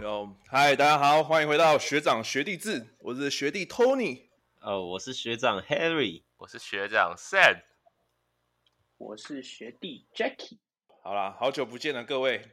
[0.00, 4.28] 哟，嗨，大家好，欢迎回到学长学弟制，我是学弟 Tony，
[4.60, 7.62] 哦，我是学长 Harry，我是学长 Sam，
[8.96, 10.58] 我是学弟 Jackie。
[11.02, 12.48] 好啦，好久不见了，各位。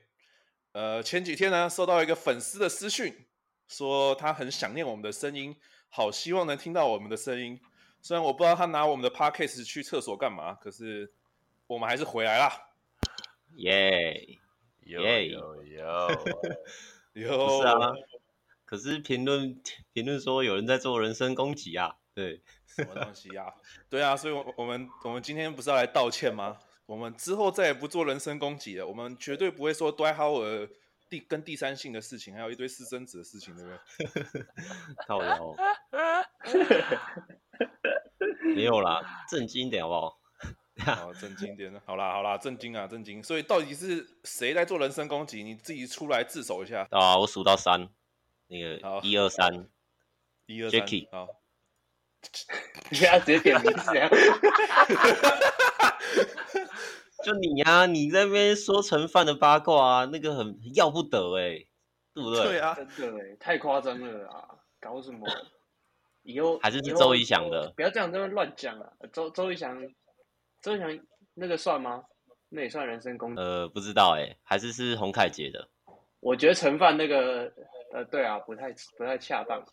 [0.71, 3.28] 呃，前几天呢，收到一个粉丝的私讯，
[3.68, 5.56] 说他很想念我们的声音，
[5.90, 7.62] 好希望能听到我们的声音。
[8.02, 11.14] 虽然我不知道他拿我们的 Podcast 去厕所干嘛，可是
[11.68, 12.72] 我们还是回来啦。
[13.58, 14.40] 耶！
[14.82, 16.08] 有有有
[17.22, 17.94] 有，是啊，
[18.66, 19.62] 可是评论
[19.94, 23.53] 评论说有人在做人身攻击啊，对，什么东西啊？
[23.89, 26.58] 对啊，所以，我我们我们今天不是要来道歉吗？
[26.86, 30.70] 我们之后再也不做人身攻击了，我们绝对不会说 Dwight Howard
[31.09, 34.44] 第跟第三性的事情，还有一堆私生子的事情，对不对？
[35.08, 35.55] 靠腰，
[38.55, 40.20] 没有啦，正经点好不好？
[40.84, 43.23] 好，正经点，好啦好啦，正经啊正经。
[43.23, 45.41] 所以到底是谁在做人身攻击？
[45.41, 46.85] 你自己出来自首一下。
[46.91, 47.88] 啊，我数到三，
[48.47, 49.69] 那个一二三，
[50.47, 51.27] 一二三， Jackie，好，
[52.91, 54.09] 你要直接点名字啊？
[57.23, 61.67] 就你呀、啊，你在那边说陈范的八卦啊，那个很要不得哎、欸，
[62.13, 62.44] 对不对？
[62.44, 62.85] 对啊，真
[63.16, 64.45] 的哎，太夸张了啊！
[64.81, 65.25] 搞什么？
[66.23, 68.91] 以后还是是周一翔的，不要这样这么乱讲啊！
[69.13, 69.81] 周周一翔。
[70.66, 70.99] 周翔
[71.35, 72.03] 那个算吗？
[72.49, 73.41] 那也算人身攻击？
[73.41, 75.69] 呃，不知道哎、欸，还是是洪凯杰的。
[76.22, 77.53] 我觉得陈范那个，
[77.94, 79.63] 呃，对啊，不太不太恰当。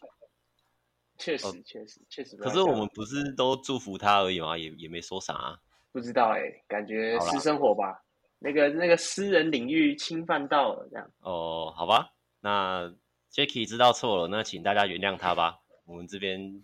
[1.16, 2.36] 确实，确实，确实。
[2.36, 4.58] 可是我们不是都祝福他而已吗？
[4.58, 5.58] 也也没说啥、啊。
[5.92, 7.98] 不知道哎、欸，感觉私生活吧，
[8.38, 11.10] 那个那个私人领域侵犯到了这样。
[11.20, 12.92] 哦，好吧，那
[13.32, 15.58] Jackie 知道错了，那请大家原谅他吧。
[15.86, 16.62] 我们这边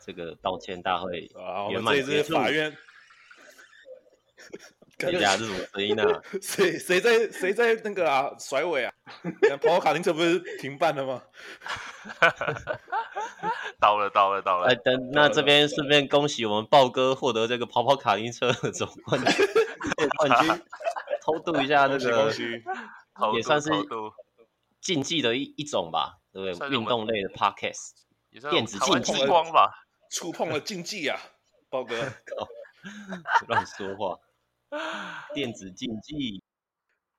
[0.00, 1.30] 这个道歉大会
[1.70, 2.32] 圆满结束。
[2.32, 2.74] 法院。
[4.98, 6.04] 大家是什么声音呢？
[6.42, 8.92] 谁谁在谁在那个啊甩尾啊？
[9.62, 11.22] 跑跑卡丁车不是停办了吗？
[13.78, 14.66] 到了到了到了！
[14.66, 19.46] 哎，等那这边顺便恭喜我们豹哥获得这个跑跑卡丁车的总冠军
[20.18, 20.62] 冠军，
[21.22, 22.32] 偷渡一下那个，
[23.34, 23.70] 也算是
[24.80, 26.70] 竞技的一一种吧，对不对？
[26.70, 27.92] 运动类的 podcast，
[28.50, 29.72] 电子竞技光吧，
[30.10, 31.20] 触碰了竞技啊，
[31.70, 31.94] 豹哥，
[33.46, 34.18] 乱说话。
[35.34, 36.42] 电子竞技，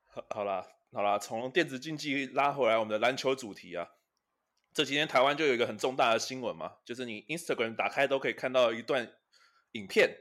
[0.06, 3.88] 好，好啦，好啦，从电子竞技拉回来我们的篮球主题啊。
[4.72, 9.12] 这几天台湾就有一个很重大的新闻嘛，就是你 Instagram 打开都可以看到一段
[9.72, 10.16] 影片，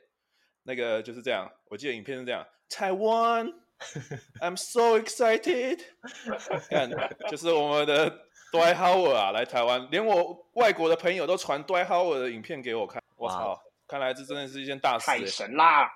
[0.62, 5.80] 那个就是这样，我记得影片是这样：Taiwan，I'm so excited，
[6.70, 6.90] 看，
[7.30, 8.10] 就是我们的
[8.50, 15.90] Dwight Howard 啊来台湾，连我外国的朋友都传 Dwight Howard 的影片给我看，我操看来这真的是一件大事，欸，太神啦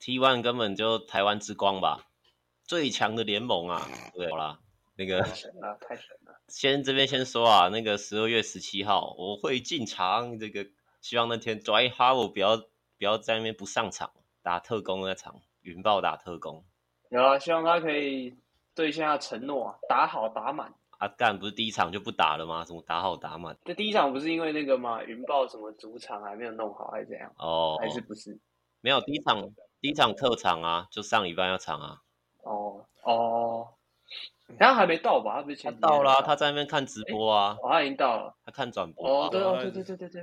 [0.00, 2.06] ！T1 根本就台湾之光吧，
[2.64, 3.86] 最强的联盟啊！
[4.14, 4.58] 对，好啦，
[4.96, 6.40] 那个太神了，太神了。
[6.48, 10.66] 先这边先说啊，那个十二月十七号我会进场，这个
[11.00, 14.10] 希望那天 Dwight Howard 不要不要在那边不上场
[14.42, 16.64] 打特工那场，云豹打特工。
[17.10, 18.36] 有啊，希望他可以
[18.74, 20.74] 兑现下承诺，打好打满。
[20.98, 22.64] 阿、啊、干不是第一场就不打了吗？
[22.64, 23.56] 怎么打好打满？
[23.64, 25.02] 这第一场不是因为那个吗？
[25.04, 27.32] 云豹什么主场还没有弄好，还是怎样？
[27.38, 28.38] 哦，还是不是？
[28.80, 29.50] 没有第一场。
[29.80, 32.02] 第一场特场啊，就上礼拜要场啊。
[32.42, 33.74] 哦哦，
[34.58, 35.36] 他还没到吧？
[35.36, 37.56] 他不是前他到啦，他在那边看直播啊。
[37.62, 39.26] 哦，他已经到了，他看转播。
[39.26, 40.22] 哦，对哦，对对对对对。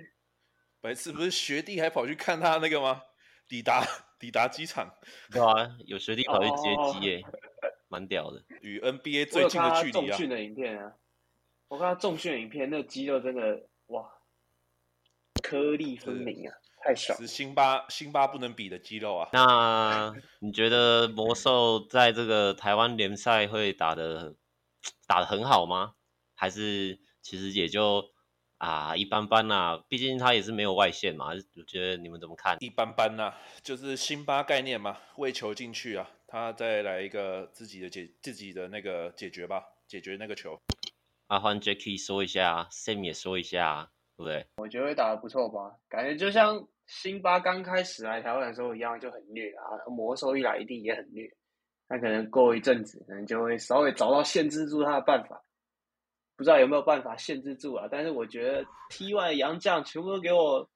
[0.80, 3.02] 白痴不是学弟还跑去看他那个吗？
[3.48, 3.84] 抵达
[4.20, 4.94] 抵达机场。
[5.32, 7.24] 对啊，有学弟跑去接机耶，
[7.88, 8.44] 蛮、哦、屌的。
[8.62, 10.10] 与 NBA 最近的距离啊。
[10.10, 10.94] 重训的影片啊，
[11.68, 14.08] 我看他重训的影片，那个肌肉真的哇，
[15.42, 16.56] 颗粒分明啊。
[16.88, 19.30] 太爽，是辛巴辛巴不能比的肌肉啊！
[19.34, 24.36] 那 你觉得魔兽在这个台湾联赛会打的
[25.06, 25.96] 打的很好吗？
[26.34, 28.06] 还是其实也就
[28.58, 29.84] 啊一般般啊？
[29.90, 31.32] 毕竟他也是没有外线嘛。
[31.58, 32.56] 我觉得你们怎么看？
[32.62, 40.58] 一般般啊，就是辛巴概念嘛，喂球进去啊，他再来一个自己的解自己的那个解决吧，解决那个球。
[41.28, 43.92] 阿欢 Jackie 说一下，Sam 也说一下。
[44.16, 49.64] 对，我觉得会打得不错吧，感觉就像辛巴刚开始来台湾的时候一样，就很虐啊。
[49.88, 51.30] 魔兽一来一定也很虐，
[51.88, 55.42] 那可能过一阵子，可能就会稍微找到限制住他的办法，
[56.36, 57.88] 不知道有没有办法限制住啊？
[57.92, 60.70] 但是我觉得 T1 的杨将全部都给我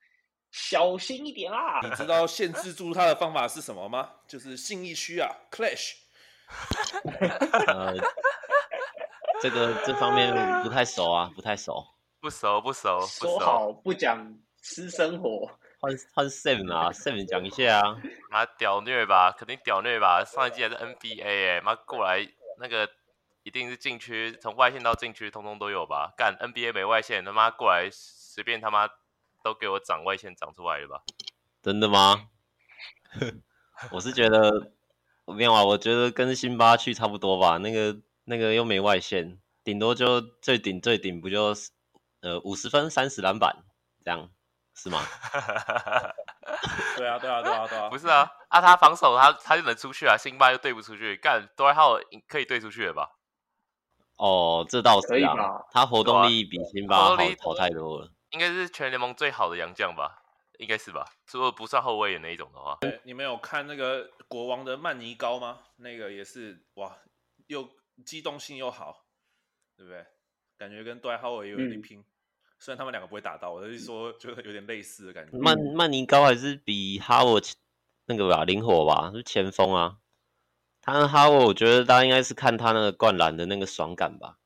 [0.51, 1.79] 小心一点啦。
[1.81, 4.09] 你知道限制住他的方法是什么吗？
[4.27, 5.93] 就是信义区啊，Clash。
[7.67, 7.95] 呃，
[9.41, 11.81] 这个这方面不太熟啊，不太熟。
[12.19, 15.49] 不熟不熟，不熟，说好不讲私生活，
[15.81, 22.25] 换换 Sam 啊，Sam 讲一下啊，妈屌虐吧，肯定屌虐吧，上一季还是 NBA 哎，妈过来
[22.59, 22.87] 那个
[23.41, 26.13] 一定是禁区，从外线到禁区，通通都有吧？
[26.15, 28.87] 干 NBA 没外线，他妈过来随便他妈
[29.43, 31.01] 都给我长外线长出来了吧？
[31.63, 32.29] 真的吗？
[33.91, 34.71] 我是觉得
[35.25, 37.57] 没有啊，我觉得跟辛巴去差不多吧。
[37.57, 41.55] 那个那个又没外线，顶多就最顶最顶不就
[42.21, 43.63] 呃五十分三十篮板
[44.05, 44.29] 这样
[44.81, 44.99] 是吗？
[46.97, 53.11] 对啊对啊对啊对啊，不是啊啊他防守他他就能出去啊，辛巴又对不出去，干多埃浩可以对出去了吧？
[54.17, 55.35] 哦，这倒是啊，
[55.71, 60.23] 他活动力比辛巴好好太多了，应该是全联盟最好的洋将吧，
[60.57, 61.05] 应该是吧？
[61.31, 62.77] 如果不算后卫的那一种的话。
[62.81, 65.59] 对，你们有看那个国王的曼尼高吗？
[65.77, 66.97] 那个也是哇，
[67.45, 67.69] 又
[68.03, 69.05] 机动性又好，
[69.77, 70.03] 对不对？
[70.57, 72.05] 感觉跟杜兰特也有点拼，嗯、
[72.63, 75.35] 虽然他们两个不会打到，我是说觉得有点类似的感觉。
[75.35, 77.41] 曼曼尼高还是比哈沃
[78.05, 79.97] 那个吧灵活吧，是前锋啊。
[80.79, 84.37] 他哈沃，我觉得大家应该是看他那个灌篮的那个爽感吧。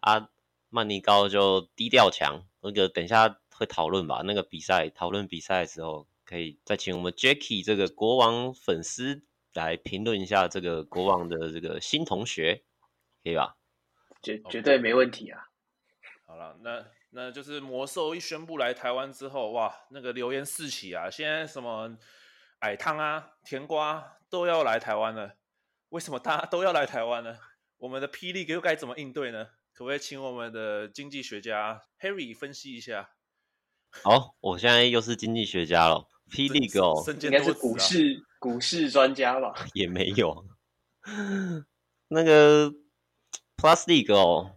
[0.00, 0.28] 啊，
[0.68, 4.20] 曼尼高就低调强，那个等一下会讨论吧。
[4.26, 9.22] 那个比赛讨论比赛的时候，可以再请我们 Jacky 这个国王粉丝
[9.54, 12.62] 来评论一下这个国王的这个新同学，
[13.22, 13.56] 可以吧？
[14.20, 15.48] 绝绝对没问题啊。
[16.26, 16.84] 好了，那
[17.16, 21.08] 那就是魔兽一宣布来台湾之后，哇，那个流言四起啊！
[21.08, 21.96] 现在什么
[22.58, 25.36] 矮汤啊、甜瓜都要来台湾了。
[25.90, 27.38] 为什么大家都要来台湾呢？
[27.76, 29.46] 我们的霹雳又该怎么应对呢？
[29.72, 33.10] 可不可以请我们的经济学家 Harry 分析一下？
[34.02, 36.08] 好，我现在又是经济学家了。
[36.28, 39.54] 霹雳哥哦，应该是股市股市专家吧？
[39.74, 40.44] 也没有。
[42.08, 42.72] 那个
[43.56, 44.56] Plus League 哦，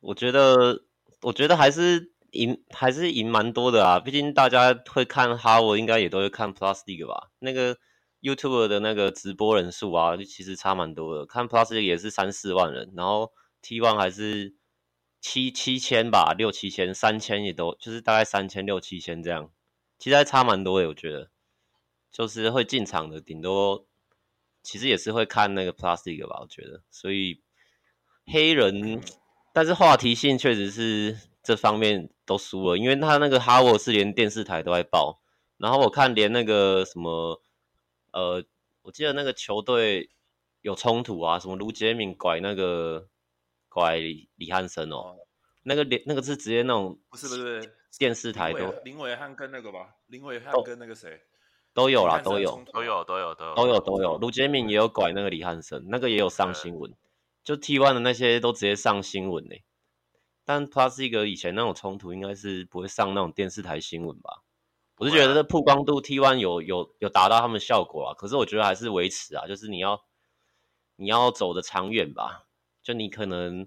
[0.00, 0.84] 我觉得
[1.24, 3.98] 我觉得还是赢还是赢蛮多的啊。
[3.98, 7.30] 毕竟大家会看哈沃，应该也都会看 Plus League 吧？
[7.40, 7.76] 那个。
[8.24, 11.26] YouTube 的那个直播人数啊，其实差蛮多的。
[11.26, 13.30] 看 Plus 也是三四万人，然后
[13.60, 14.54] T One 还是
[15.20, 19.50] 七七千吧，六七千，三千也都就是大概三千六七千这样，
[19.98, 20.88] 其实还差蛮多的。
[20.88, 21.28] 我觉得
[22.10, 23.86] 就是会进场的，顶多
[24.62, 26.38] 其实也是会看那个 Plus 一个吧。
[26.40, 27.42] 我觉得，所以
[28.24, 29.02] 黑人，
[29.54, 35.22] 但是话题性确实是这方面都输了，因为他那个哈沃是连电视台都在报，
[35.56, 37.40] 然后我看连那个什么。
[38.12, 38.44] 呃，
[38.82, 40.08] 我记得那个球队
[40.60, 43.08] 有冲突啊，什么卢杰敏拐那个
[43.68, 45.16] 拐李李汉森哦，哦
[45.64, 51.22] 那个连那个是直接那种不是不是电视台都林伟汉跟那个吧，林伟汉跟那个谁
[51.72, 56.94] 都有啦，都有都有都有都有都有都有，卢杰敏也有拐那个李汉森，那个也有上新闻，
[57.44, 59.54] 就 T one 的那些都直接上新闻呢。
[60.44, 64.42] 但 Plus 一个以前那种冲突应该是不会上那种电视台新闻吧？
[64.96, 70.04] 我是觉得这曝光度 T one 有有有达到他们效果啊，可是我觉得还是维持啊，就是你要
[70.96, 72.46] 你要走的长远吧，
[72.82, 73.66] 就你可能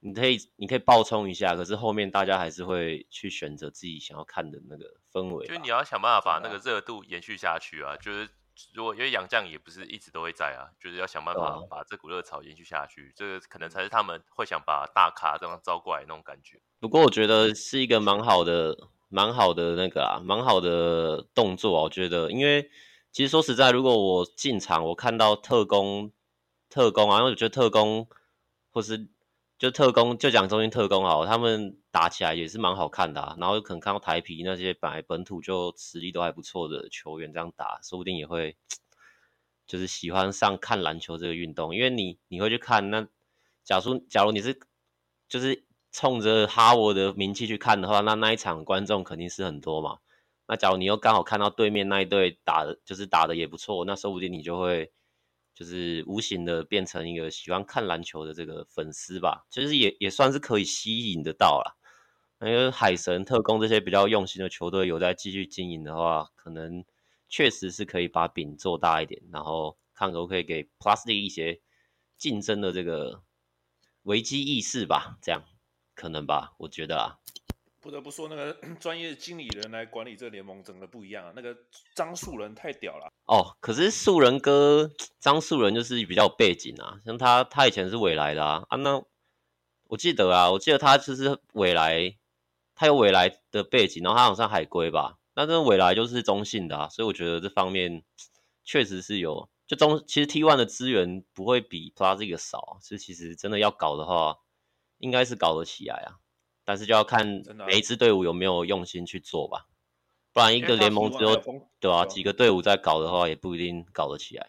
[0.00, 8.28] 你可以你可以爆冲一下，可是后面大家还是会去选择自己想要看的那个氛围，就你要想办法把那个热度延续下去啊，就是
[8.74, 16.60] 如果因为杨将也不是一直都会在啊，就是要想办法把这股热潮延续下去，这个可能才是他们会想把大咖这样招过来那种感觉。
[16.80, 18.88] 不过我觉得是一个蛮好的。
[19.14, 22.70] 蛮好的那个啊，蛮好的动作啊，我觉得，因为
[23.10, 26.10] 其实说实在，如果我进场，我看到特工，
[26.70, 28.08] 特工啊，因为我觉得特工
[28.70, 29.10] 或是
[29.62, 33.36] 就特工，就讲中英特工好，他们打起来也是蛮好看的啊。
[33.38, 38.56] 然后可能看到台啤那些本来本土就实力都还不错的球员这样打，说不定也会
[39.64, 43.06] 就是喜欢上看篮球这个运动，因为你你会去看那，
[43.62, 44.58] 假如假如你是
[45.28, 45.64] 就是。
[45.94, 49.98] 冲着哈沃的名气去看的话，那那一场观众肯定是很多嘛。
[50.48, 54.90] 那假如你又刚好看到对面那一队打的，就是打的也不错，那说不定你就会
[55.54, 59.46] 就是无形的变成一个喜欢看篮球的这个粉丝吧。
[59.50, 61.76] 就是也也算是可以吸引得到啦。
[62.46, 66.84] 因为海神、特工这些比较用心的球队有在继续经营的话，可能
[67.28, 71.60] 确实是可以把饼做大一点，然后看可不可以给 Plus League 一些
[72.18, 73.22] 竞争的这个
[74.02, 75.44] 危机意识吧，这样。
[75.94, 77.18] 可能吧，我觉得啊，
[77.82, 81.32] 不得不说，那个 专业经理人来管理这个联盟，整个不一样啊。
[81.34, 81.54] 那个
[81.96, 83.56] 张树人太屌了哦。
[83.60, 88.76] 可是树人哥张树人就是比较有背景啊，像他，他以前是纬来的啊啊。
[88.76, 89.02] 那
[89.88, 92.16] 我记得啊，我记得他就是纬来，
[92.76, 95.18] 他有纬来的背景，然后他好像海归吧。
[95.34, 98.04] 那这纬来就是中信的啊，所以我觉得这方面
[98.62, 99.50] 确实是有。
[99.66, 104.38] 就中其实 T1 的资源不会比 Plus 这个少，所以其实真的要搞的话。
[104.98, 106.21] 应该是搞得起来啊，
[106.72, 109.66] 但是就要看每一支队伍有没有用心去做吧，
[110.32, 111.36] 不然一个联盟只有
[111.78, 114.48] 对啊几个队伍在搞的话，也不一定搞得起来。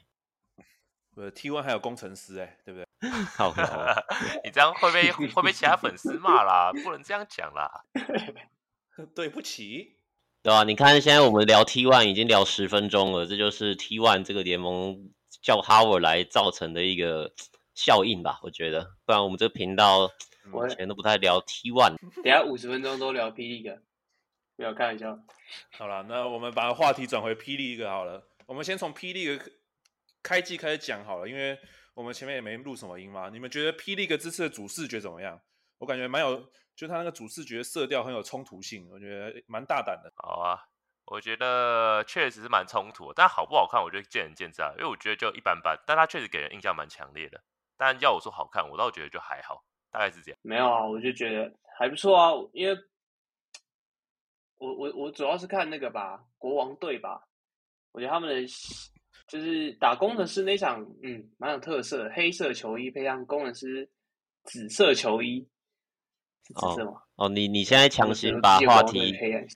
[1.17, 3.09] 呃，T one 还有工程师哎，对不对？
[3.35, 3.53] 好，
[4.45, 7.83] 你这样会被会被其他粉丝骂啦，不能这样讲啦。
[9.13, 9.97] 对不起，
[10.41, 15.09] 对啊，你看现在我们聊 T one 已经聊十分钟了，这就是 T one 这个联盟
[15.41, 17.33] 叫 Howard 来造成的一个
[17.75, 18.39] 效应吧？
[18.43, 20.09] 我觉得，不然我们这个频道
[20.69, 21.95] 以前都不太聊 T One。
[22.23, 23.79] 等下五十分钟都聊 P League，
[24.55, 25.17] 不要开玩笑。
[25.77, 28.27] 好了，那我们把话题转回 P League 好了。
[28.45, 29.41] 我们先从 P League
[30.21, 31.57] 开季开始讲好了，因为
[31.93, 33.29] 我们前面也没录什么音嘛。
[33.29, 35.39] 你们觉得 P League 这次的主视觉怎么样？
[35.79, 40.11] 我感觉蛮有，就他那个主视觉色调很有冲突性，我觉得蛮大胆的。
[40.15, 40.59] 好啊，
[41.05, 44.71] 我觉得确实是蛮冲突的，但好不好看，我觉得见仁见智啊。
[44.77, 47.41] 因为我觉得就一般般，但他确实给人印象蛮强烈的。
[47.77, 50.39] 但要我说好看，我倒觉得就还好，大概是这样。
[50.41, 52.77] 没有啊，我就觉得还不错啊，因为
[54.57, 57.27] 我我我主要是看那个吧，国王队吧。
[57.91, 58.47] 我觉得他们的
[59.27, 63.89] 就是打工程师那场，嗯，蛮有特色的，黑色球衣配上工程师
[64.43, 65.47] 紫色球衣，
[66.47, 66.91] 是紫色吗？
[67.15, 69.13] 哦，哦，你你现在强行把话题，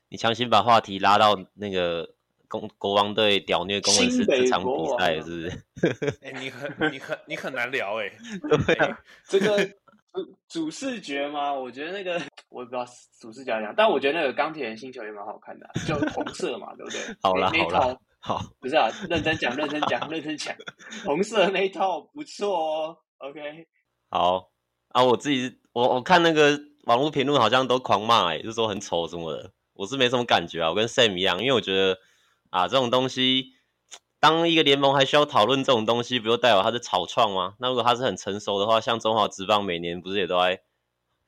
[0.09, 2.15] 你强行把话题拉到那个
[2.47, 5.49] 公国王队屌虐工程师这场比赛，是不是？
[6.21, 8.17] 哎、欸，你很你很你很难聊哎、欸，
[8.65, 9.65] 对啊， 这个
[10.13, 11.53] 主主视觉吗？
[11.53, 12.85] 我觉得那个我也不知道
[13.19, 16.99] 主视角怎样，但我觉得那个钢铁人星球也蛮好看的、啊，就红色嘛，对不对？
[17.21, 17.99] 好了好了。
[18.19, 20.53] 好，不是啊，认真讲，认真讲，认真讲，
[21.05, 22.97] 红色的那一套不错哦。
[23.19, 23.39] OK，
[24.09, 24.49] 好
[24.89, 31.97] 啊，我自己我我看那个网络评论好像都狂骂哎，就说很丑什么的，我是没什么感觉啊，我跟 Sam 一样，因为我觉得
[32.49, 33.53] 啊，这种东西，
[34.19, 37.55] 当一个联盟还需要讨论这种东西，不就代表它是草创吗？
[37.59, 40.61] 那如果它是很成熟的话，像中华职棒每年不是也都在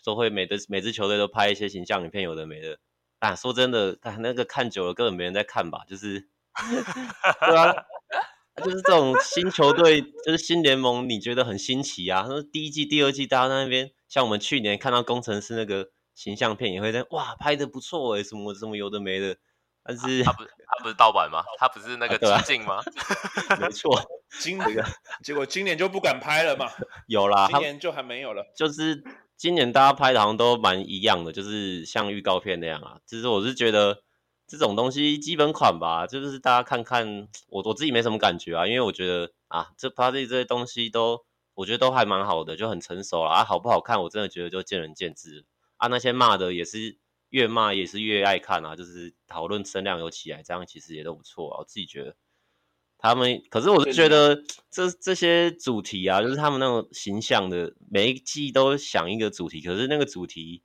[0.03, 2.79] 都会每的每支球队都拍一些形象影片，有的没的
[3.19, 3.35] 啊。
[3.35, 6.29] 说真的，那个看久了根本没人在看吧，就是。
[6.59, 7.73] 对啊，
[8.57, 12.25] 就是这种新球队，就是新联盟，你觉得很新奇啊？
[12.25, 19.37] 说第一季、第二季，大家在那边，像我们去年看到工程师那个形象片，也会在哇，拍的不错哎，什么什么有的没的。
[19.89, 21.43] 但是他不是他不是盗版吗？
[21.57, 22.75] 他不是那个致敬吗？
[22.75, 22.83] 啊
[23.49, 23.99] 啊、没错，
[24.39, 24.85] 今年
[25.23, 26.67] 结果今年就不敢拍了嘛？
[27.07, 28.45] 有啦，今年就还没有了。
[28.55, 29.03] 就是
[29.35, 32.99] 今年大家拍的好像都蛮一样的，就是像预告片那样啊。
[33.05, 34.03] 其实我是觉得。
[34.51, 45.45] 这种东西基本款吧，就是大家看看，我我自己没什么感觉啊，因为我觉得啊，这 Party 这些东西都，我觉得都还蛮好的，就很成熟了啊，好不好看，我真的觉得就见仁见智
[45.77, 45.87] 啊。
[45.89, 46.97] 那些骂的也是
[47.29, 51.59] 越骂也是越爱看啊，就是讨论声量有起来，这样其实也都不错啊。
[51.59, 52.15] 我自己觉得
[52.97, 60.63] 他们，可是我是觉得这这些主题啊，就是他们那种形象的，每一季都想一个主题，可是那个主题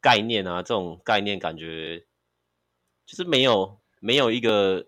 [0.00, 2.06] 概念啊，这种概念感觉。
[3.04, 4.86] 就是没有没有一个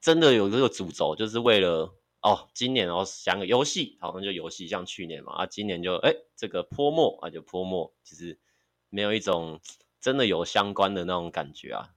[0.00, 8.40] 真的有这个主轴，就是为了哦，今年哦想个游戏，好像就游戏，像去年嘛啊，今年就哎这个泼墨啊就泼墨，其实
[8.88, 9.60] 没有一种
[10.06, 11.88] 真的有相关的那种感觉啊。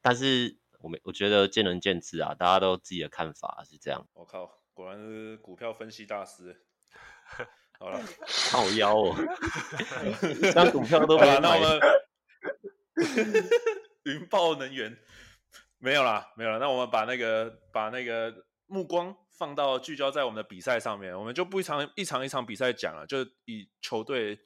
[0.00, 4.08] 但是我们我觉得见仁见智啊，大家都自己的看法是这样。
[4.14, 6.64] 我靠，果然是股票分析大师。
[7.78, 8.00] 好了，
[8.50, 9.14] 好妖哦，
[10.54, 11.60] 当股票都没买。
[14.04, 14.96] 云豹能源
[15.76, 16.58] 没有啦，没有了。
[16.58, 24.38] 那我们把那个把那个目光放到聚焦在我们的比赛上面，我们就不一场一场一场比赛讲了，就以球队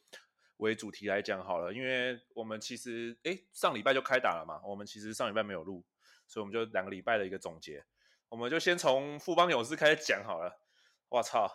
[0.58, 1.72] 为主题来讲好了。
[1.72, 5.84] 因为我们其实诶上礼拜就开打了嘛，我们其实上礼拜没有录，
[6.26, 7.84] 所以我们就两个礼拜的一个总结，
[8.28, 10.60] 我们就先从富邦勇士开始讲好了。
[11.08, 11.50] 我操，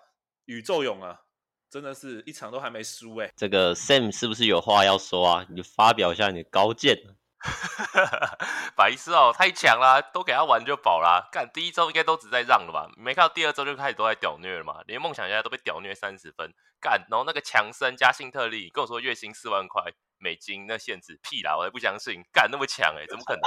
[0.45, 1.21] 宇宙勇啊，
[1.69, 3.31] 真的是一场都还没输哎。
[3.35, 5.45] 这个 Sam 是不是有话要说啊？
[5.49, 6.97] 你就发表一下你的高见。
[8.75, 11.27] 白痴哦，太强啦，都给他玩就饱啦。
[11.31, 12.89] 干第一周应该都只在让了吧？
[12.97, 14.81] 没看到第二周就开始都在屌虐了嘛？
[14.87, 16.53] 连梦想家都被屌虐三十分。
[16.81, 19.83] 干，然后那个强森加辛特利跟我说月薪四万块
[20.17, 22.21] 美金，那限制屁啦，我还不相信。
[22.31, 23.41] 干那么强哎、欸，怎么可能？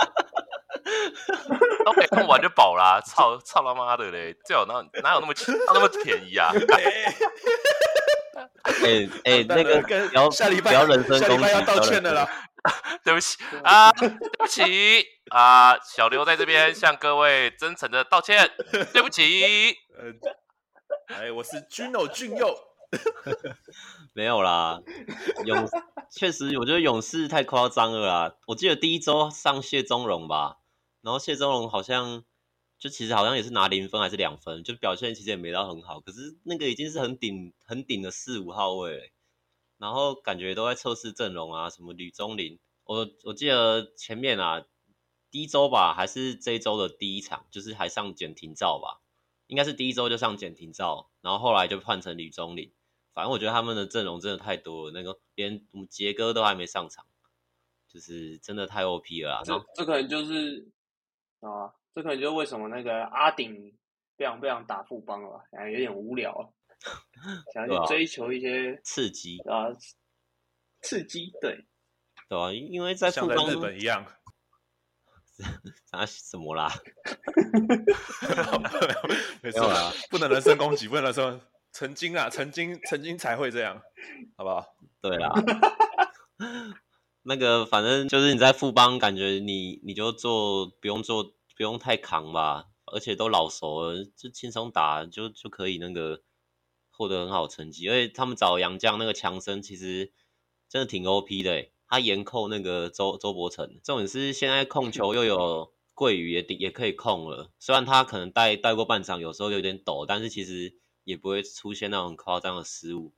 [1.84, 4.34] 都给他们玩就饱啦，操操他妈的嘞！
[4.46, 5.34] 最好哪哪有那么
[5.72, 6.50] 那么便宜啊？
[6.56, 6.82] 哎
[8.64, 12.28] 哎、欸欸，那个不要下礼拜不要人身攻击，要道歉的啦。
[13.04, 14.62] 对不起啊，对不起
[15.30, 18.50] 啊，小刘在这边向各位真诚的道歉，
[18.92, 19.76] 对不起。
[19.98, 20.12] 呃，
[21.14, 22.56] 哎，我是 Juno 俊佑，
[24.14, 24.80] 没有啦，
[25.44, 25.68] 勇
[26.10, 28.36] 确实，我觉得勇士太夸张了啦。
[28.46, 30.58] 我记得第一周上谢宗荣吧，
[31.02, 32.22] 然后谢宗荣好像
[32.78, 39.02] 就其实好像也是拿零分还是两分，就表现其实也没到很好，可是那个已经是很顶很顶的四五号位了。
[39.82, 44.64] 然后感觉都在测试阵容啊，什么吕中林，我我记得前面啊，
[45.28, 49.02] 第一周吧，还是这一周的第一场，就是还上简廷照吧，
[49.48, 52.72] 应该是第一周就上简廷照，然后后来就换成吕中林。
[53.12, 57.04] 反正我觉得他们的阵容真的太多了，那个连我们杰哥都还没上场，
[57.88, 59.42] 就是真的太 OP 了。
[59.44, 60.70] 这这可能就是
[61.40, 63.76] 啊，这可能就是为什么那个阿顶
[64.16, 66.54] 不想不想打副帮了，感觉有点无聊，
[67.54, 69.68] 想去追求一些刺激啊，
[70.80, 71.64] 刺激对，
[72.28, 74.06] 对啊，因为在富邦像日本一样，
[75.90, 76.70] 啊什么啦？
[79.42, 81.40] 没错啦，不能人身攻击，不能人身。
[81.74, 83.80] 曾经啊，曾经，曾经才会这样，
[84.36, 84.76] 好不好？
[85.00, 85.32] 对啦，
[87.24, 91.24] 那个反正就是你在富邦，感觉你你就做不用做，
[91.56, 96.20] 不用太扛吧，而且都老熟了，就轻松打就就可以那个
[96.92, 97.88] 获得很好成绩。
[97.88, 100.12] 而且他们找杨绛那个强森，其实
[100.68, 110.78] 真的挺 OP 的，他严控那个周周伯成，重点是现在控球又有桂鱼也也可以控了，虽然他可能带带过半场，有时候有点抖，但是其实。
[111.04, 113.12] 也不会出现那种夸张的失误，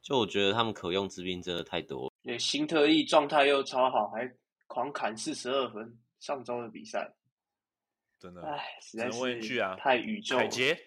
[0.00, 2.12] 就我觉得他们可用之兵真的太多。
[2.22, 4.32] 对，新特利状态又超好，还
[4.68, 5.98] 狂砍四十二分。
[6.20, 7.12] 上周的比赛，
[8.20, 10.36] 真的，哎，实在是问一句啊，太宇宙。
[10.36, 10.78] 凯杰，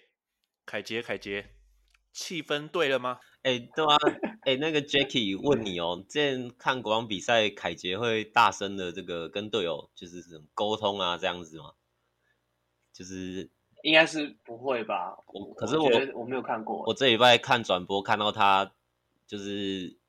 [0.65, 1.45] 凯杰，凯杰，
[2.15, 3.19] 气氛对了吗？
[3.43, 3.97] 哎，对啊，
[4.41, 11.73] 哎，那个 Jacky 问你哦，之前看国王比赛，凯杰会大声的这个跟队友就是这种沟通啊，这样子吗？
[12.93, 13.51] 就是。
[13.83, 15.15] 应该是不会吧？
[15.27, 16.83] 我可是我我，我没有看过。
[16.87, 18.73] 我这礼拜看转播看到他
[19.27, 19.99] 就是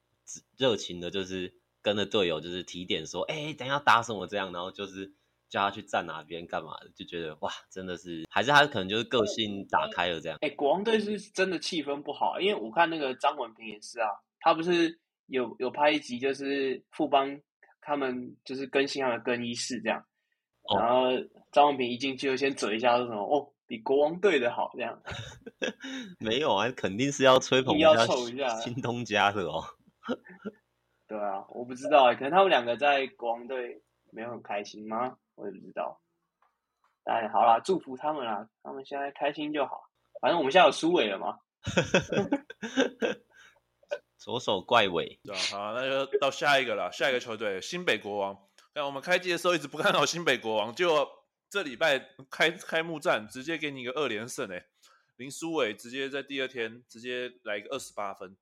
[0.57, 5.13] 热情的，就是跟着队友就是提点说：“哎、欸，等一下打什么这样。”然后就是
[5.49, 10.39] 叫他去站哪边干嘛的，就觉得哇，真的是还是他可能就是个性打开了这样。
[10.41, 14.09] 哎、欸，国王队是真的气氛不好，因为我看那个张文平也是啊，
[14.41, 17.41] 他不是有有拍一集就是富邦
[17.81, 20.05] 他们就是更新他的更衣室这样，
[20.65, 21.11] 哦、然后
[21.53, 23.53] 张文平一进去就先嘴一下说什么哦。
[23.69, 25.03] 比国王队的好，这样
[26.21, 27.97] 没有啊，肯定是要吹捧一下
[28.61, 29.61] 新东家的哦。
[31.09, 35.17] 对啊，我不知道哎，可能他们两个在国王队没有很开心吗？
[35.37, 36.01] 我也不知道。
[37.05, 39.89] 哎，好啦，祝福他们啦，他们现在开心就好。
[40.21, 41.39] 反正我们现在有苏伟了嘛。
[44.19, 48.37] 左手怪伟，对啊，好，那就到下一个了，下一个球队新北国王。
[48.75, 51.09] 那我们开季的时候一直不看好新北国王，就。
[51.49, 51.97] 这礼拜
[52.29, 54.67] 开开幕战，直接给你一个二连胜诶！
[55.15, 58.37] 林书伟直接在第二天直接来一个二十八分，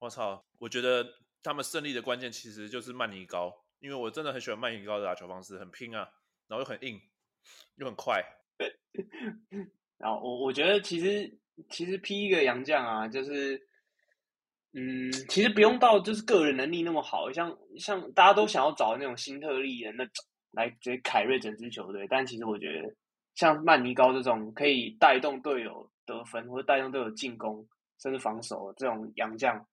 [0.00, 0.44] 我操！
[0.58, 1.06] 我觉得
[1.44, 6.10] 他们胜利的关键其实就是曼尼高，因为我真的很喜欢曼尼高的打球方式，很拼啊，
[6.50, 7.00] 然后又很硬，
[7.76, 8.22] 又很快。
[9.96, 11.38] 然后我我觉得其实
[11.70, 13.56] 其实 P 一个洋将啊，就是
[14.72, 20.12] 嗯，其实不用到就是个人能力那么好，像像大家都想要找那种新特利的那种。
[20.52, 22.92] 来直接凯瑞整支球队，但其实我觉得
[23.36, 27.64] 像曼尼高这种可以带动队友得分或者带动队友进攻
[28.02, 29.64] 甚至防守这种洋将，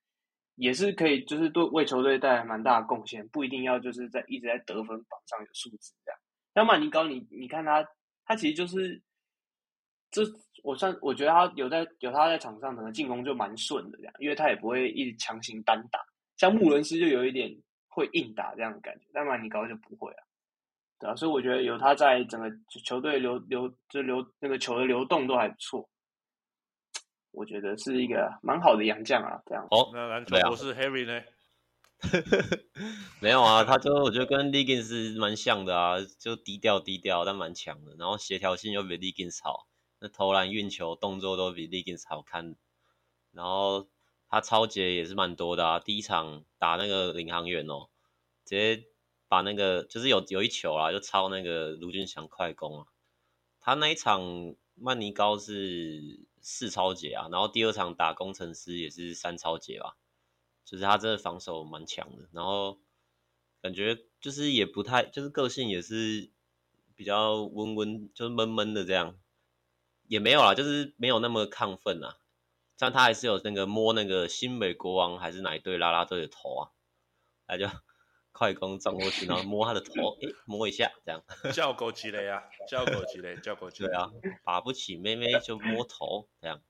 [0.53, 6.19] 也是可以就是对为球队带来蛮大的贡献，不一定要就是在一直在得分榜上有数字这样。
[6.57, 7.87] 像曼尼高你，你你看他，
[8.25, 8.99] 他其实就是
[10.09, 10.23] 这
[10.63, 15.99] 我算我觉得他有在有他在场上可能进攻就蛮顺的这样，因为他也不会一直强行单打，
[16.35, 17.55] 像穆伦斯就有一点
[17.87, 20.23] 会硬打这样的感觉，但曼尼高就不会啊。
[20.97, 22.51] 对啊，所以我觉得有他在整个
[22.83, 25.87] 球队流流就流那个球的流动都还不错，
[27.33, 29.39] 我觉得是一个蛮好的洋将啊。
[29.45, 31.23] 这样哦，那篮球博士 Harry 呢？
[33.19, 37.95] 没有啊，他就我觉得跟 Liggins 蛮像的啊，就低调低调，但蛮强的。
[37.97, 39.67] 然后协调性又比 Liggins 好，
[39.99, 42.55] 那投篮运球动作都比 Liggins 好看。
[43.31, 43.87] 然后
[44.29, 47.89] 他超节也是蛮多的啊，第一场打那个领航员哦，
[48.45, 48.85] 直接。
[49.29, 52.85] 把那个就是有有一球啊，就抄那个卢俊祥快攻啊。
[53.59, 59.97] 他那一场曼尼高是四超节啊，然后第二场打工程师也是三超节吧。
[60.67, 62.77] 就是他真的防守蛮强的，然后
[63.61, 66.29] 感觉就是也不太，就是个性也是
[66.93, 69.17] 比较温温，就是闷闷的这样，
[70.07, 72.17] 也没有啦，就是没有那么亢奋啊。
[72.75, 76.71] 像他还是有那个摸那个新美国王还是哪一队啦啦队的头啊，
[77.47, 77.65] 他就。
[78.37, 81.23] 快攻撞过去，然后摸他的头，诶，摸一下，这样。
[81.51, 83.83] 叫狗鸡嘞呀，叫狗鸡嘞，叫狗鸡。
[83.83, 84.11] 对啊，
[84.43, 86.61] 把不起妹妹就摸头，这样。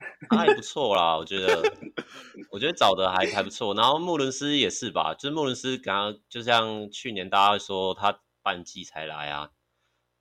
[0.30, 1.62] 还不错啦，我觉得，
[2.50, 3.74] 我觉得找的还还不错。
[3.74, 9.50] 然后穆伦斯也是吧，就是穆伦斯刚刚就像去年大家说他半季才来啊，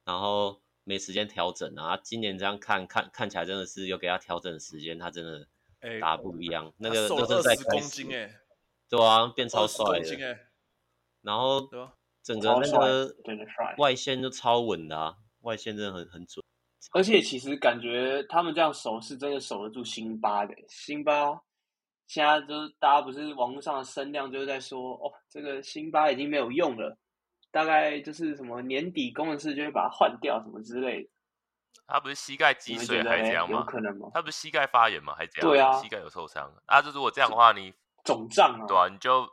[0.06, 1.98] 然后没时间调整啊。
[2.02, 5.48] 今年这样看看看起来真的是有给他调整的时间，他真的
[6.02, 6.74] 打不一样。
[6.78, 8.04] 那个都是在开始。
[8.89, 10.38] 对啊，变超帅的。
[11.22, 11.70] 然后
[12.24, 13.15] 整个那个
[13.78, 16.38] 外线就超稳的啊，外线真的很很准。
[16.94, 20.56] 而且其实感觉他们这样守是真的守得住辛巴的。
[20.68, 21.39] 辛巴
[22.08, 26.98] 现在就是大家不是网络上的声量就是在说，哦，这个辛巴已经没有用了，
[27.52, 31.10] 大概就是什么年底工程师就会把它换掉什么之类的。
[31.86, 33.60] 他不是膝盖积水还是这样吗？
[33.60, 34.10] 有可能吗？
[34.13, 35.13] 他不是膝盖发炎吗？
[35.15, 35.50] 还是这样？
[35.50, 36.52] 对啊，膝盖有受伤。
[36.65, 39.28] 啊，就如果这样的话，你肿胀啊，对啊，你就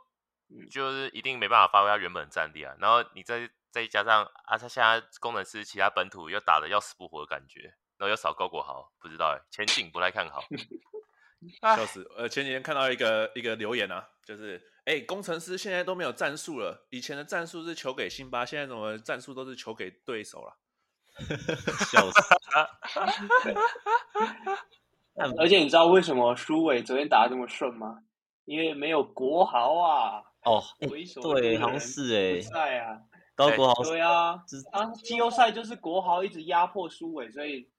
[0.69, 2.75] 就是一定没办法发挥他原本的战力啊。
[2.79, 7.61] 然后你再再加上啊，他现在工程师其他本土又打的要死不活的感觉，
[7.97, 10.43] 然后又少高国豪，不知道哎，前景不太看好。
[11.61, 12.03] 笑死！
[12.17, 20.57] 呃，前几天看到一个一个留言啊，就是哎、欸，工程师现在都没有战术了，以前的战术是球给辛巴，现在怎么战术都是球给对手了？
[21.91, 22.21] 笑死！
[25.37, 27.99] 而且你知道为什么书纬昨天打的这么顺吗？
[28.45, 30.23] 因为没有国豪啊！
[30.43, 30.87] 哦，欸、
[31.21, 32.99] 对，好像是哎，在啊，
[33.37, 34.31] 高国豪对啊，
[34.73, 37.69] 啊，季后赛就是国豪一直压迫苏伟，所以。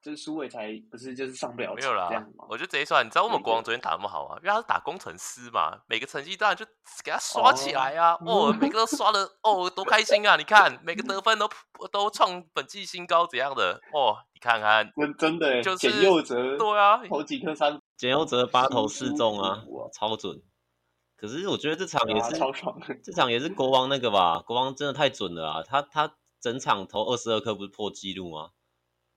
[0.00, 1.74] 就是苏伟才不是，就是上不了。
[1.74, 2.08] 没有啦，
[2.48, 4.38] 我就直接说，你知道我们国王昨天打那么好啊？
[4.38, 6.64] 因为他是打工程师嘛，每个成绩当然就
[7.04, 8.12] 给他刷起来啊！
[8.24, 10.36] 哦，哦每个都刷的哦，多开心啊！
[10.36, 11.50] 你看每个得分都
[11.90, 13.72] 都创本季新高，怎样的？
[13.92, 20.40] 哦，你看看，真真的，就是简佑哲，对啊，投几颗三，简佑哲八投四中啊，超准。
[21.18, 24.38] 可是我觉得这场也是、啊、超爽，这场也是国王那个吧？
[24.46, 25.62] 国王真的太准了啊！
[25.64, 28.50] 他他整场投二十二颗，不是破纪录吗？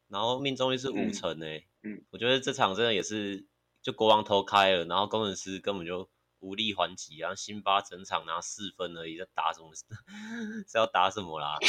[0.08, 3.46] 然后命中率是五成诶、欸，嗯，我觉得这场真的也是，
[3.84, 6.10] 就国王投开了，然后工程师根本就
[6.40, 9.70] 无力还击，然后辛巴整场拿四分而已，在打什么？
[10.68, 11.60] 是要打什么啦？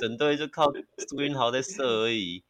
[0.00, 0.70] 整队就靠
[1.08, 2.44] 朱云豪在射而已，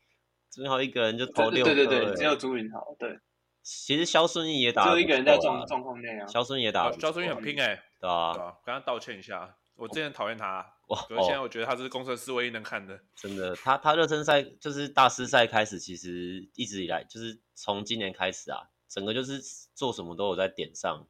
[0.52, 2.94] 朱云豪一个人就投六分，对对对，只有朱云豪。
[2.98, 3.18] 对，
[3.64, 6.26] 其实肖顺议也打，只有一个人在状状况内啊。
[6.26, 9.56] 肖顺议也打，肖顺议很拼诶、欸，对啊，跟他道歉一下。
[9.76, 11.00] 我之前讨厌他，哇！
[11.08, 13.00] 可是现在我觉得他是工程师唯一能看的。
[13.16, 19.40] 真的，他他热身赛就是大师赛开始，其实一直以来就是从今年开始啊，整个就是
[19.74, 21.04] 做什么都有在点上，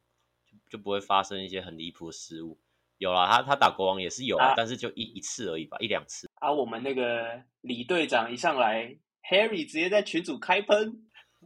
[0.49, 2.57] 就就不会发生一些很离谱的失误。
[2.97, 6.27] 有啦，他他打国王也是有，啊，但是就一一次而已吧，一两次。
[6.35, 8.97] 啊，我们那个李队长一上来
[9.29, 11.04] ，Harry 直接在群组开喷，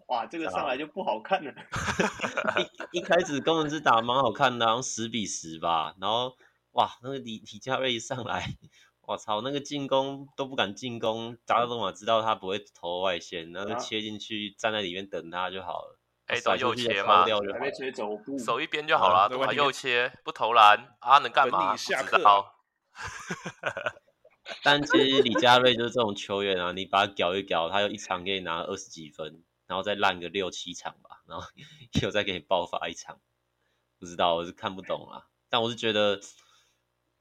[0.09, 1.51] 哇，这个上来就不好看了。
[2.93, 6.35] 一一开始工程师打蛮好看的，然后十比十吧，然后。
[6.73, 8.45] 哇，那个李李佳瑞一上来，
[9.01, 15.99] 我操，那个进攻都不敢进攻，扎克多马知道他不会投外线，然后就切进去，站在里面等他就好了。
[16.27, 17.25] 哎、欸，都右切吗？
[18.45, 19.51] 手一边就好了，打？
[19.51, 21.75] 右切不投篮啊，能干嘛？
[21.75, 22.19] 下课。
[24.61, 31.47] 但其实李佳瑞就是这种球员啊，你把他搞一搞，他又一场给你拿二十几分，然后再烂个六七场吧，然后
[32.03, 33.21] 又再给你爆发一场，
[33.97, 36.19] 不知道我是看不懂啊，但我是觉得。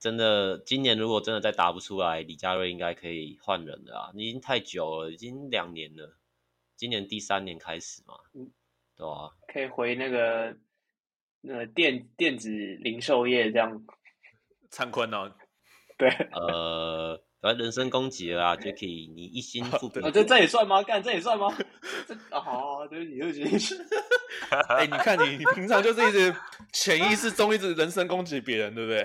[0.00, 4.12] 真的，今年如果真的再打不出来，李佳瑞应该可以换人了啊！
[4.14, 6.16] 你已经太久了，已经两年了，
[6.76, 8.52] 今年第三年开始嘛，嗯，
[8.96, 10.56] 对啊，可以回那个
[11.40, 13.84] 那个电电子零售业这样。
[14.70, 15.34] 灿坤哦，
[15.98, 20.82] 对，呃，反正人身攻击了啊，Jacky，你一心复啊，这这也算吗？
[20.82, 21.46] 干这也算吗？
[22.30, 23.76] 啊好，对不起，对不起。
[24.68, 26.34] 哎，你看你，你平常就是一直
[26.72, 29.02] 潜意识中一直人身攻击别人，对不对？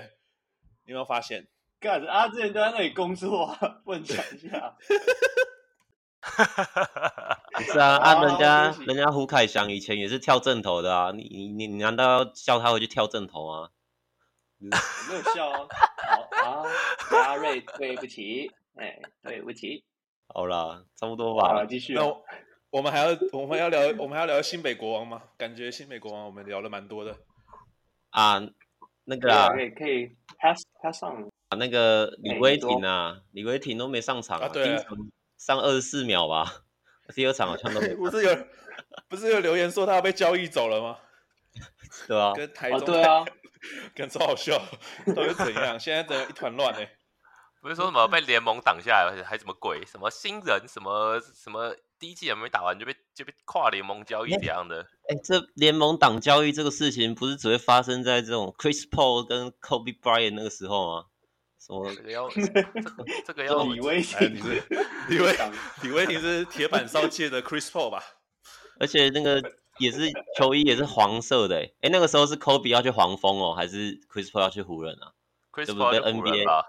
[0.86, 1.48] 你有没有发现？
[1.80, 4.76] 干子啊，之前都在那里工作，不能讲一下。
[7.72, 13.70] 是啊，啊、人家人家胡凯翔以前也是跳正头的啊，你你你难道要叫他回去跳正头吗？
[14.70, 15.68] 没有笑啊。
[16.38, 16.66] 好啊，
[17.10, 19.84] 嘉瑞，对不起，哎、欸，对不起。
[20.28, 21.66] 好了，差不多吧。
[21.66, 21.94] 继续。
[21.94, 22.02] 那
[22.70, 25.22] 我们还要我们要聊我们还要聊新北国王吗？
[25.38, 27.16] 感觉新北国王我们聊了蛮多的
[28.10, 28.42] 啊。
[29.06, 34.98] 那个啊，可以可以 pass pass 上啊，那个李威霆啊，李威霆都没上场啊，第一场
[35.38, 36.64] 上二十四秒吧，
[37.14, 37.94] 第二场好像都没。
[37.96, 38.48] 不是有
[39.10, 40.98] 不是有留言说他要被交易走了吗？
[42.08, 43.26] 对啊，跟台中、哦、对啊，
[43.96, 44.58] 跟超好笑，
[45.16, 45.80] 到底怎样？
[45.80, 46.86] 现在的一团乱呢。
[47.62, 49.86] 不是说什么被联盟挡下来，而且还什么鬼？
[49.86, 50.68] 什么新人？
[50.68, 51.74] 什么什么？
[51.98, 54.82] 第一季还没打完就被就被跨联盟交易这样的？
[55.08, 61.06] 哎、欸欸，这联盟挡交易这个事情，不是只会发生在这种 Chris Paul 跟 Kobe Bryant 那个时候吗？
[61.58, 61.90] 什么？
[61.96, 62.28] 这个要
[63.26, 64.36] 这个要李威霆？
[64.36, 64.62] 李威
[65.08, 65.38] 李威
[65.84, 68.04] 李威霆是铁板烧界的 Chris Paul 吧？
[68.82, 69.42] 而且那个
[69.80, 71.64] 也是球衣也是黄色的、欸。
[71.82, 75.14] 哎、欸，那个时候是 Kobe 要去黄蜂哦，还是 Chris Paul 要去湖人啊
[75.52, 76.66] ？Chris Paul 被 NBA？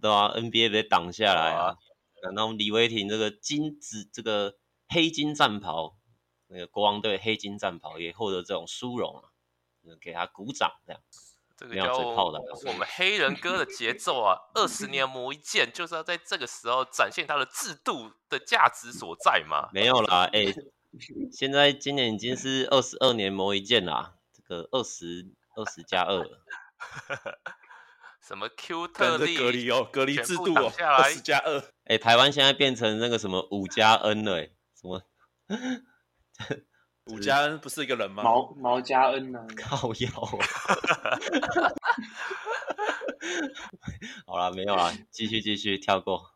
[0.00, 1.76] 对啊，NBA 被挡下来啊！
[2.22, 4.56] 然后李威霆这个金子，这个
[4.88, 5.96] 黑金战袍，
[6.46, 9.28] 那个国王队黑金战袍也获得这种殊荣啊，
[10.00, 11.02] 给他鼓掌这样。
[11.56, 19.68] 这个叫我们黑人哥的节奏啊，二十年磨一剑，就是要在这个时候展现他的制度的价值所在嘛。
[19.72, 20.54] 没有啦，哎、欸，
[21.32, 25.26] 现在今年已经是二十二年磨一剑啦，这个二十
[25.56, 26.22] 二十加二，
[28.26, 35.02] 什么 Q 特例隔离哦，隔离制度哦，二十加二，哎，台湾现在变成那个什么五加 N 了，哎，什么？
[37.06, 38.22] 五加 N 不是一个人吗？
[38.22, 39.46] 毛毛加 N 呢？
[39.60, 40.08] 靠腰。
[44.26, 46.30] 好了，没有了，继续继续跳过。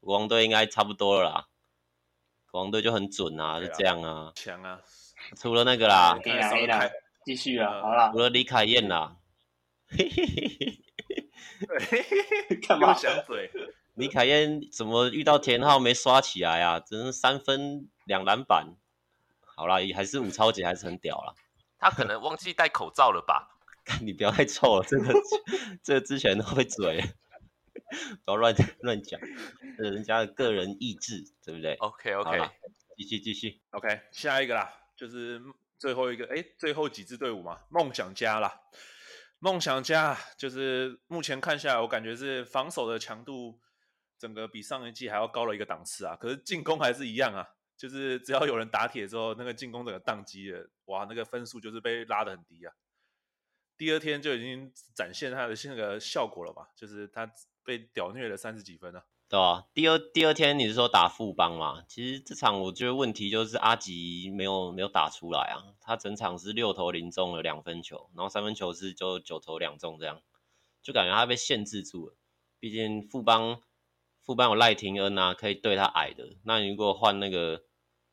[0.00, 1.46] 国王队应该差不多了啦。
[2.50, 4.32] 国王队就很准啊，就这样啊。
[4.34, 4.80] 强啊！
[5.36, 6.90] 除了那个啦，可以啦，可以啦，
[7.24, 8.10] 继续啊，好了。
[8.12, 9.16] 除了李凯燕啦。
[9.88, 10.66] 嘿嘿嘿
[11.08, 12.02] 嘿
[12.48, 12.56] 嘿。
[12.66, 13.50] 干嘛想嘴？
[13.94, 16.80] 李凯燕怎么遇到田浩没刷起来啊？
[16.80, 18.74] 真是三分两篮板。
[19.44, 21.34] 好啦，还是武超姐还是很屌啦。
[21.78, 23.48] 他可能忘记戴口罩了吧？
[24.02, 25.14] 你不要太臭了，这个
[25.82, 27.02] 这个之前都会嘴，
[28.24, 29.20] 不要乱 乱讲，
[29.76, 32.50] 这是人家的个人意志，对不对？OK OK，
[32.96, 35.40] 继续继续，OK，下一个啦，就是
[35.78, 38.60] 最后一个，哎，最后几支队伍嘛，梦想家啦，
[39.38, 43.60] 梦想家就是目前看下来，我感觉是防守的强度
[44.18, 47.46] 整个比上一季还要高了一个档次啊，可是进攻还是一样啊。
[47.76, 52.74] 就是只要有人打铁之后，那个进攻整个宕机了，哇，那个分数就是被拉得很低啊。
[53.78, 57.24] 第二天就已经展现他的那个效果了嘛，就是他
[57.64, 59.04] 被屌虐了三十几分啊。
[59.28, 61.84] 对啊，第二第二天你是说打富邦嘛？
[61.86, 70.20] 其实这场我觉得问题就是阿吉没有没有打出来啊，他整场是六投零中了两分球，然后三分球是就九投两中这样，
[70.82, 72.16] 就感觉他被限制住了。
[72.58, 73.60] 毕竟富邦
[74.20, 77.62] 富邦有赖廷恩啊，可以对他矮的，那你如果换那个。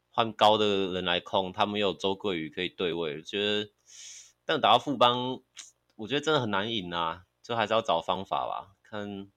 [0.10, 3.70] 换高的人来控，他们又有周桂宇可以对位，觉得，
[4.46, 5.44] 但打到富邦，
[5.96, 8.74] 我觉得真的很难赢啊，就还是要找方法吧。
[8.82, 9.30] 看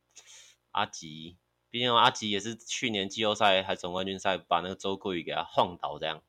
[0.73, 1.37] 阿吉，
[1.71, 6.23] 毕竟阿吉也是去年季后赛还总冠军赛把那个周桂宇给他晃倒，这样，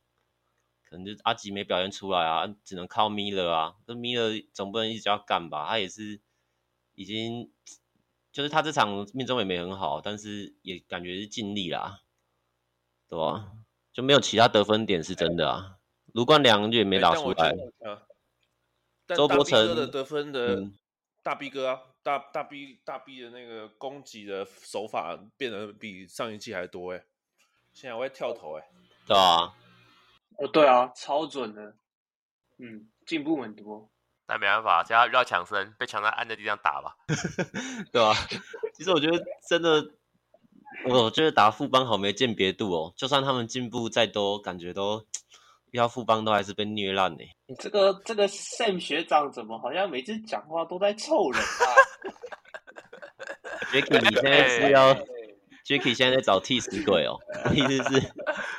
[0.89, 5.67] 可能就阿吉没表现出来啊，只能靠米勒啊，这米勒总不能一直要干吧？
[5.67, 6.19] 他也是
[6.95, 7.51] 已经，
[8.31, 12.01] 就是他这场命中也没很好，但是也感觉是尽力啦，
[13.07, 13.51] 对吧？
[13.93, 15.77] 就没有其他得分点是真的啊，
[16.13, 17.53] 卢冠良就也没打出来。
[19.07, 20.69] 周伯成的得分的
[21.21, 27.03] 大 B 哥啊，大大 B 大 B 的那个攻击的手法变得比上一季还多哎，
[27.73, 28.63] 现在我会跳投哎，
[29.07, 29.53] 对啊，
[30.37, 31.75] 哦对啊，超准的，
[32.57, 33.89] 嗯，进步很多。
[34.25, 36.95] 但没办法，只要遇到强森，被强森按在地上打吧，
[37.91, 38.13] 对啊，
[38.73, 39.91] 其实我觉得真的。
[40.85, 45.05] 我觉得打副帮好没鉴别度哦，就算他们进步再多，感觉都
[45.71, 47.23] 遇到富邦都还是被虐烂呢。
[47.47, 51.65] 你这个这个 Sam 学长怎么好像每次讲话都在臭人啊？
[53.71, 54.93] Jacky，你现在是要
[55.65, 57.17] ？Jacky 现在在找替死鬼哦，
[57.55, 58.13] 意思是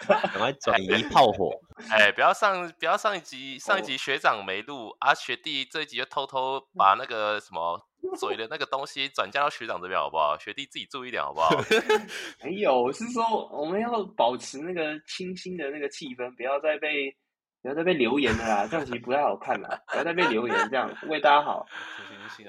[0.09, 1.51] 赶快转移炮火。
[1.91, 7.79] 哎，不要上，不要上一集，上一集学长没录、哦、啊，学弟这一集就偷偷把那个什么
[8.19, 10.37] 嘴的那个东西转嫁到学长这边好不好？
[10.39, 11.51] 学弟自己注意点好不好？
[12.45, 17.17] 没有，我是说我们要保持那个清新的那个气氛，不要再被
[17.63, 21.67] 不要再被留言了啦，这样其实不太好看啦，不要再被留言，这样为大家好，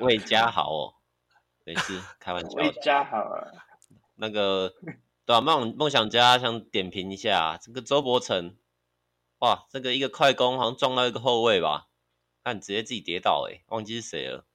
[0.01, 0.93] 为家好哦，
[1.65, 3.47] 没事，开玩笑，为家好啊。
[4.15, 4.73] 那个
[5.25, 8.57] 对啊，梦梦想家想点评一下这个周伯成，
[9.39, 11.87] 哇，这个一个快攻好像撞到一个后卫吧，
[12.43, 14.45] 看直接自己跌倒诶，忘记是谁了，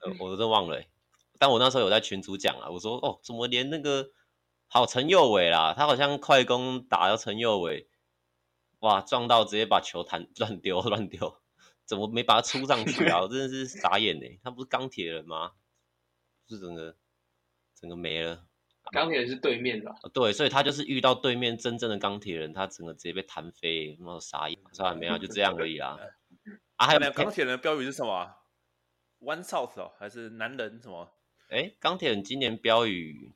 [0.00, 0.88] 呃、我都忘了诶，
[1.38, 4.10] 但我那时候有在群主讲啊，我说哦，怎么连那个
[4.66, 7.88] 好陈佑伟啦，他好像快攻打到陈佑伟，
[8.80, 11.40] 哇，撞到直接把球弹 乱丢乱丢，
[11.84, 13.22] 怎么没把他出上去啊？
[13.22, 15.52] 我真的是傻眼诶，他不是钢铁人吗？
[16.48, 16.96] 是整个。
[17.80, 18.44] 整个没了，
[18.90, 25.96] 钢铁人是对面的，对，所以他就是遇到对面真正的钢铁人，他整个直接被弹飞，然后傻眼，算了，没有，就这样而已啦。
[26.74, 28.34] 啊，还有钢铁人的标语是什么
[29.20, 31.10] ？One South 哦，还是男人什么？
[31.50, 33.32] 哎，钢铁人今年标语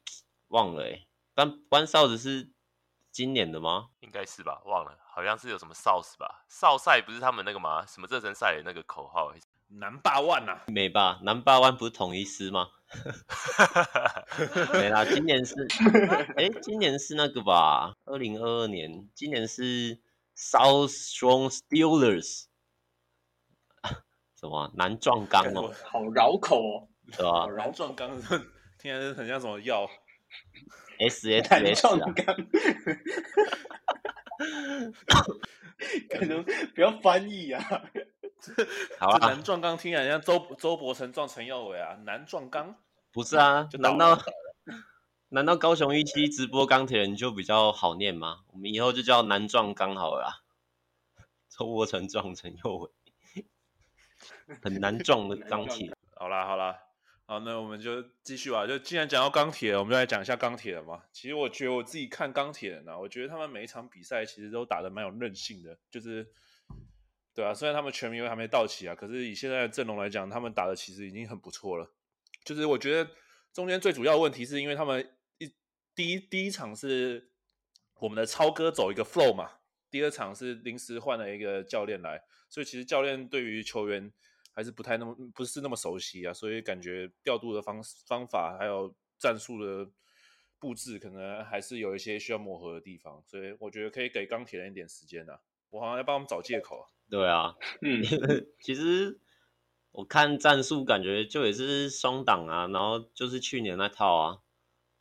[0.48, 2.50] 忘了哎，但 One South 是
[3.10, 3.88] 今年的吗？
[4.00, 6.44] 应该是吧，忘了，好像是有什么 South 吧？
[6.48, 7.84] 少赛不是他们那个吗？
[7.86, 9.32] 什么热身赛的那个口号？
[9.74, 11.18] 南霸万呐，没吧？
[11.22, 12.68] 南霸万不是统一师吗？
[14.74, 15.54] 没啦，今年是，
[16.36, 17.94] 哎，今年是那个吧？
[18.04, 19.98] 二零二二年，今年是
[20.36, 22.44] South Strong Steelers，
[24.42, 25.72] 什么南壮钢哦？
[25.88, 27.46] 好绕口哦，是吧？
[27.56, 28.10] 南壮钢，
[28.76, 29.88] 听起来很像什么药
[30.98, 31.94] ？S S S 啊？
[36.10, 37.62] 可能不要翻译啊。
[38.98, 42.74] 好啊，男撞刚听起来像周周伯成撞陈耀伟啊，男撞刚
[43.12, 43.62] 不是啊？
[43.70, 44.18] 就难道
[45.28, 48.40] 难道高雄一期直播钢铁人就比较好念吗？
[48.52, 50.42] 我们以后就叫男撞刚好了啦。
[51.48, 52.90] 周伯成撞陈耀伟，
[54.60, 55.90] 很难撞的钢铁。
[56.14, 56.78] 好啦好啦，
[57.26, 58.66] 好，那我们就继续吧。
[58.66, 61.02] 就既然讲到钢铁，我们就来讲一下钢铁人嘛。
[61.12, 66.26] 其实我觉得我自己看钢铁人啊，我觉得他们每一场比赛其实都打得蛮有韧性的，就是。
[67.34, 71.90] 对啊，虽然他们全名还没到齐啊，可是以现在的阵容来讲，他们打的其实已经很不错了。
[72.44, 73.10] 就是我觉得
[73.54, 75.50] 中间最主要的问题是因为他们一
[75.94, 77.30] 第一第一场是
[78.00, 79.50] 我们的超哥走一个 flow 嘛，
[79.90, 84.12] 第二场是临时换了一个教练来，所以其实教练对于球员
[84.52, 89.90] 还是不太那么不是那么熟悉啊，所以感觉调度的方方法还有战术的
[90.58, 95.40] 布置可能还是有一些需要磨合的地方，所以我觉得可以给钢铁人一点时间啊。
[95.70, 96.86] 我好像要帮他们找借口。
[97.08, 98.02] 对啊， 嗯，
[98.60, 99.18] 其实
[99.90, 104.38] 我看战术感觉就也是双挡啊，然后就是去年那套啊，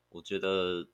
[0.09, 0.87] 我觉得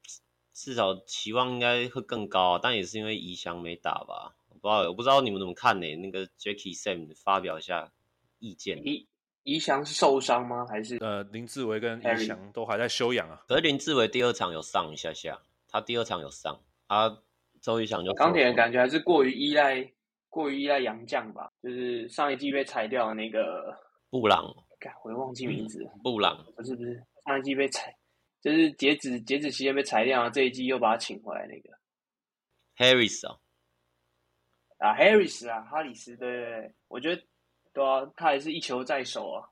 [0.54, 5.96] 至少期望应该会更高啊，但也是因为宜祥没打吧，我不知道，我不知道你们怎么看呢？
[5.98, 7.94] 那个 Jackie Sam 发表一下
[8.40, 8.78] 意见。
[8.86, 9.08] 宜
[9.44, 10.66] 宜翔是受伤吗？
[10.70, 13.44] 还是呃林志伟跟宜翔都还在休养啊？
[13.48, 17.10] 可是林志伟第二场有上一下下，他第二场有上，啊
[17.62, 19.92] 周宜祥就钢铁人感觉还是过于依赖。
[20.30, 23.76] 过于依赖杨将吧，就是上一季被裁掉的那个
[24.10, 24.46] 布朗，
[25.04, 25.90] 我又忘记名字。
[26.04, 27.96] 布朗不是不是，上一季被裁，
[28.42, 31.76] 就是截止截止期间被裁掉，这一季又把他请回来那个
[32.76, 33.40] Harris 啊，
[34.80, 37.24] 啊 Harris 啊，哈里斯对，对，对，我觉得
[37.78, 39.46] 对啊，他还是一球在手啊。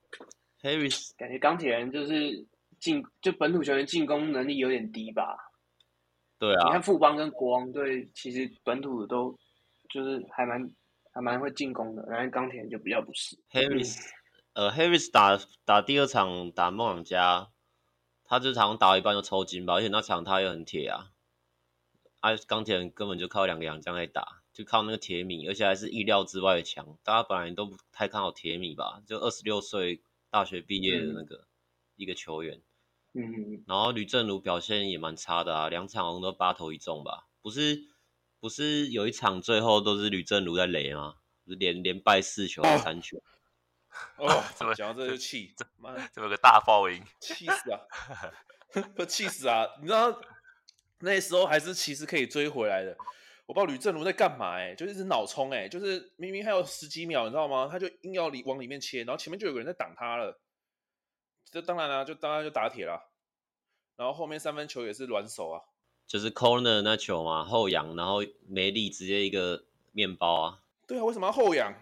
[0.61, 2.45] Harris 感觉钢铁人就是
[2.79, 5.37] 进就本土球员进攻能力有点低吧？
[6.39, 9.37] 对啊，你看富邦跟国王队，其实本土都。
[9.87, 10.71] 就是还蛮
[11.13, 13.37] 还蛮会进攻的，然后钢铁人就比较不是。
[13.51, 13.95] Harris，
[14.53, 17.49] 呃，Harris 打打第二场打梦想家，
[18.25, 21.11] 他这场打一半就抽筋吧，而且那场他也很铁啊。
[22.21, 26.97] 啊，钢铁人根本就靠两个洋将在打，就靠那个铁米，而且还是意料之外的强。
[27.03, 31.47] 大家本来都不太看好铁米吧，就二十六岁大学毕业的那个、嗯、
[31.97, 32.61] 一个球员。
[33.13, 33.63] 嗯。
[33.67, 37.93] 然后吕正如表现也蛮差的啊，两场好像都八投一中吧，不是。
[38.41, 41.15] 不是有一场最后都是吕正如在雷吗？
[41.45, 43.17] 连连败四球三球。
[44.17, 45.51] 哦，哦怎么讲到这就气？
[45.57, 47.79] 这妈，这么个大爆音，气死啊！
[48.95, 49.65] 不气死啊！
[49.81, 50.21] 你知道
[50.99, 52.95] 那时候还是其实可以追回来的。
[53.45, 57.67] 我不知道吕正如在干嘛哎、欸，就一直脑冲哎，就是明明还有十几秒，你知道吗？
[57.71, 60.39] 他就硬要里往里面切，然后前面就有个人在挡他了。
[61.51, 63.11] 这当然了、啊，就当然就打铁了。
[63.95, 65.61] 然后后面三分球也是软手啊。
[66.07, 70.63] 就是 corner 那球嘛，后仰，然后没力，直接一个面包啊。
[70.87, 71.73] 对啊，为什么要后仰？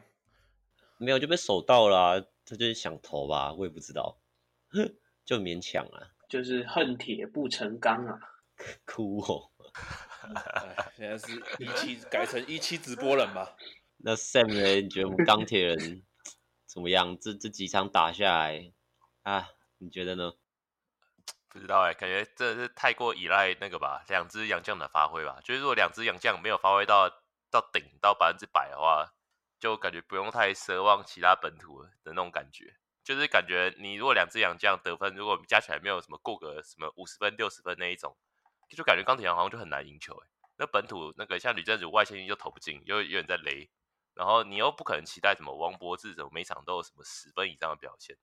[0.98, 4.18] 没有就被守到了、啊，他就是想投吧，我也不知道，
[5.26, 6.12] 就勉强啊。
[6.30, 8.20] 就是恨铁不成钢啊，
[8.86, 9.50] 哭哦。
[10.96, 13.56] 现在是一期改成一期直播人吧？
[13.98, 14.82] 那 Sam 呢？
[14.82, 16.04] 你觉得我们钢铁人
[16.66, 17.18] 怎么样？
[17.20, 18.72] 这这几场打下来
[19.24, 20.34] 啊，你觉得呢？
[21.48, 25.40] 不知道哎、欸，感觉真的是太过依赖那个吧，两只洋将的发挥吧。
[25.44, 27.10] 就是如果两只洋将没有发挥到
[27.52, 29.14] 到顶到百分之百的话，
[29.60, 32.76] 就感觉不用太奢望其他本土的那种感觉。
[33.04, 38.18] 就是感觉你如果两只洋将得分，如果加起来没有什么过个什么五十分六十分那一种，
[38.74, 40.28] 就感觉钢铁人好像就很难赢球哎。
[40.58, 43.70] 那本土那个像吕政儒外线就投不进，又有点在雷，
[44.16, 48.16] 然后你又不可能期待什么王柏智什么每场都有什么十分以上的表现，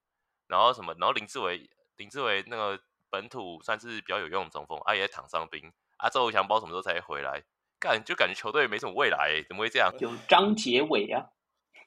[0.47, 2.81] 然后什么，然后林志伟林志伟那个。
[3.13, 7.43] 本土算是比较有用的中锋，啊也躺伤兵，啊周翔包什么时候才回来？
[7.81, 9.93] 干就感觉球队没什么未来，怎么会这样？
[9.99, 11.27] 有张杰伟啊，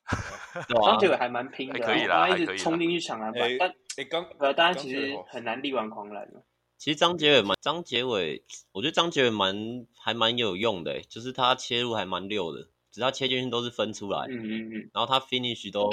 [0.84, 6.30] 张杰伟还蛮拼的，可以啦，他一直冲进去抢篮板，但哎刚呃，大家其实很难力挽狂澜。
[6.84, 8.44] 其实张杰伟蛮，张杰伟，
[8.74, 15.90] 我觉得张杰伟蛮还蛮有用的，就是他切入还蛮溜的，只是他切进去都是分出来，嗯嗯嗯，然后他 finish 都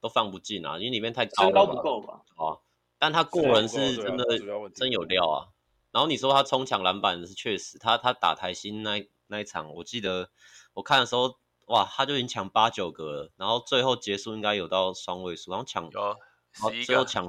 [0.00, 2.22] 都放不进啊，因为里面太高了，身高不够吧？
[2.36, 2.62] 啊。
[2.96, 4.24] 但他过人是真的
[4.72, 5.48] 真有料啊！
[5.90, 10.30] 然后你说他冲抢篮板是确实，他他打台新那那一场，我记得
[10.74, 11.34] 我看的时候，
[11.66, 16.14] 哇，他就已经抢八九个了，然后最后结束应该有到双位数，然后抢，然
[16.60, 17.28] 后最后抢，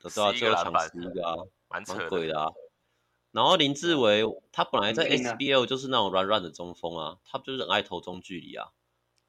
[0.00, 1.36] 对啊，最后抢十一个啊，
[1.72, 2.48] 蛮蛮鬼的啊！
[3.30, 8.72] 然后林志伟他本来在 SBL 就是那种软软的中锋啊，他就是很爱投中距离啊，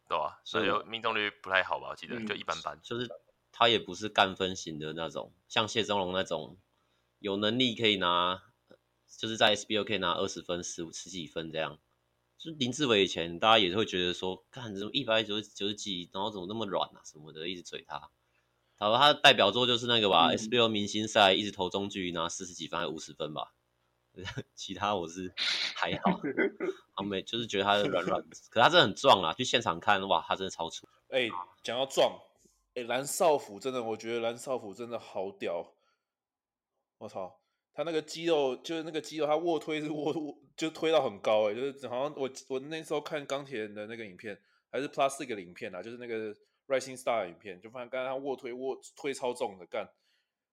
[0.09, 1.89] 对啊，所以命中率不太好吧？
[1.89, 3.09] 我记得就一般般，就是。
[3.55, 6.57] 他也不是干分型的那种，像谢宗龙那种
[7.19, 8.41] 有能力可以拿，
[9.15, 11.77] 就是在 SBL 可以拿二十分、十五、十几分这样，
[12.39, 18.09] 就林志伟以前大家也会觉得说，看怎么一百九十九十几，然后怎么那么软啊什么的，一直嘴他。
[18.83, 23.53] 他说他的代表作就是那个吧、嗯、，SBL 明星赛一直投中距拿四十几分还五十分吧。
[24.53, 25.33] 其他我是
[25.73, 26.21] 还好，
[26.95, 29.33] 他没就是觉得他是软软的，可他真的很壮啊！
[29.33, 30.87] 去现场看哇，他真的超粗。
[31.09, 31.31] 哎、欸，
[31.63, 32.21] 讲到壮，
[32.75, 35.73] 哎、欸，蓝少辅真的，我觉得蓝少辅真的好屌。
[36.99, 37.39] 我操，
[37.73, 44.39] 他那个肌肉就是那个肌肉，他卧推是卧卧 就推到很高哎，就是好像我我那时候看钢铁人的那个影片，
[44.71, 46.35] 还是 Plus 这个影片啊，就是那个
[46.67, 49.89] Rising Star 的影片，就发现刚才他卧推卧推超重的干。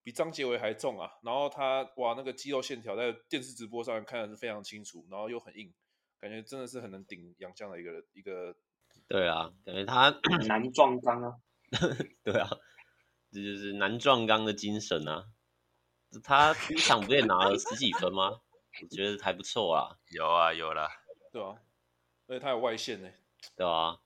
[0.03, 1.11] 比张杰伟还重啊！
[1.23, 5.71] 然后他哇，那个肌肉线条在电视直播上看的是非常清楚，然后又很硬，
[6.19, 8.57] 感觉真的是很能顶洋将的一个一个。
[9.07, 10.09] 对啊，感觉他
[10.49, 11.35] 男壮刚啊。
[12.25, 12.49] 对啊，
[13.31, 15.27] 这就是男壮刚的精神啊！
[16.25, 18.41] 他第一场不也拿了十几分吗？
[18.83, 19.99] 我觉得还不错啊。
[20.09, 20.89] 有啊，有啦。
[21.31, 21.61] 对啊，
[22.27, 23.11] 而且他有外线呢。
[23.55, 23.99] 对啊，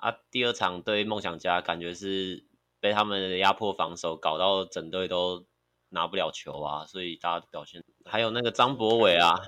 [0.00, 2.44] 啊，第二场对梦想家感觉是。
[2.82, 5.44] 被他们的压迫防守搞到整队都
[5.90, 9.38] 拿不了球啊，所以大家表现还有那个张博伟啊，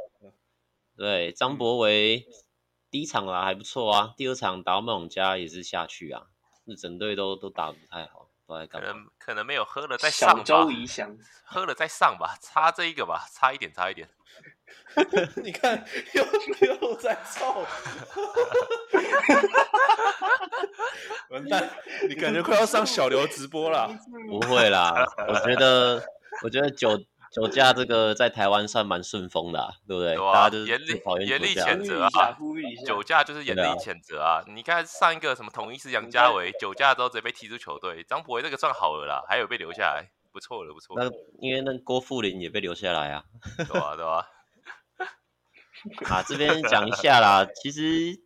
[0.98, 2.26] 对，张博伟
[2.90, 6.26] 第一场啦还不错啊，第二场打到梦想家也是下去啊，
[6.64, 8.86] 那整队都都打不太好，都在干嘛？
[8.86, 14.10] 可能可能没有喝了再上吧，小周怡翔喝了再上吧，差这一个吧，差一点差一点。
[15.42, 16.22] 你看又
[16.66, 17.64] 又在臭，
[21.30, 21.70] 完蛋！
[22.06, 23.88] 你感觉快要上小刘直播了？
[24.28, 24.92] 不会啦，
[25.28, 26.04] 我觉得
[26.44, 26.98] 我觉得酒
[27.32, 30.14] 酒驾这个在台湾算蛮顺风的、啊，对不对？
[30.14, 32.36] 对啊、大家就是严厉严厉谴责啊！
[32.86, 34.44] 酒驾就是严厉谴责啊！
[34.46, 40.94] 你看上一个什么统一是杨家维酒驾之后直接被踢出球队，张博伟这个算好了啦，还有被留下来，不错了不错。
[40.98, 41.10] 那
[41.40, 43.24] 因为那郭富林也被留下来啊，
[43.56, 44.22] 对啊对啊。
[46.08, 48.20] 啊，这边讲一下啦，其实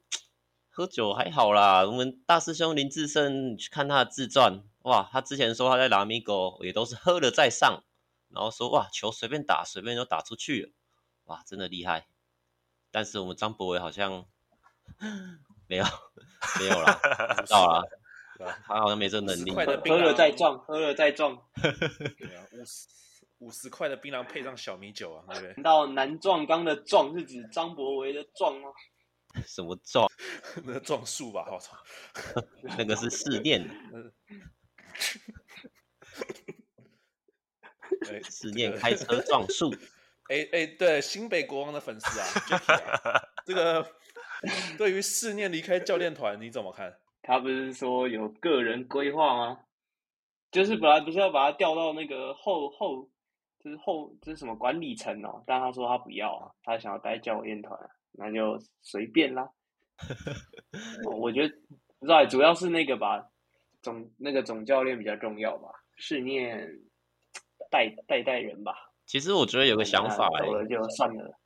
[0.69, 1.87] 喝酒还好啦。
[1.87, 7.83] 我们大师兄林志胜去看他的自传，哇，他之前说他在拉米狗也都是喝了再上，
[8.29, 10.73] 然后说哇，球随便打，随便就打出去了，
[11.25, 12.07] 哇，真的厉害。
[12.91, 14.27] 但是我们张博伟好像
[15.67, 15.85] 没有
[16.61, 16.93] 没有啦，
[17.37, 17.83] 不知道啦，
[18.67, 19.51] 他好像没这能力。
[19.51, 21.43] 喝了再撞，喝了再撞。
[21.57, 22.87] 对啊，五十
[23.71, 25.55] 块的槟榔配上小米酒啊，对不对？
[25.55, 28.71] 难道男壮刚的壮是指张博维的壮吗？
[29.47, 30.09] 什么壮？
[30.65, 31.77] 那个壮树吧，我操！
[32.79, 33.63] 那个是试炼。
[38.11, 39.71] 哎，试炼开车撞树。
[40.29, 42.27] 哎哎，对，新北国王的粉丝啊，
[43.45, 43.87] 这个
[44.79, 46.99] 对于试炼离开教练团你怎么看？
[47.23, 49.61] 他不是说有个人规划吗？
[50.51, 53.11] 就是本来不是要把他调到那个后后。
[53.67, 55.43] 之后这是什么管理层哦？
[55.45, 57.77] 但他说他不要，啊他想要待教练团，
[58.13, 59.51] 那就随便啦。
[61.19, 61.53] 我觉得
[61.99, 63.29] 不知道，主要是那个吧，
[63.83, 66.65] 总那个总教练比较重要吧，试念
[67.69, 68.73] 带带带人吧。
[69.05, 71.37] 其实我觉得有个想法，走了就算了。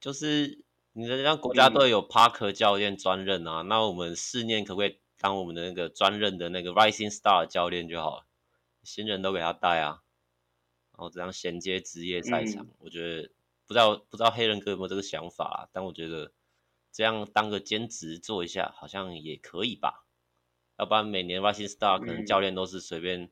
[0.00, 8.26] 就是你的让国家队有 Parker 教练专任啊，嗯、那我们试念可不可以当我们的那个专任的那个 Rising Star 教练就好了？
[8.82, 10.00] 新人都给他带啊。
[11.02, 13.28] 然后这样衔接职业赛场，嗯、我觉得
[13.66, 16.32] 不知道不知道黑人哥有没有这个想法，但我觉得
[16.92, 20.06] 这样当个兼职做一下好像也可以吧。
[20.78, 23.28] 要不然每年 Rising Star 可能教练都是随便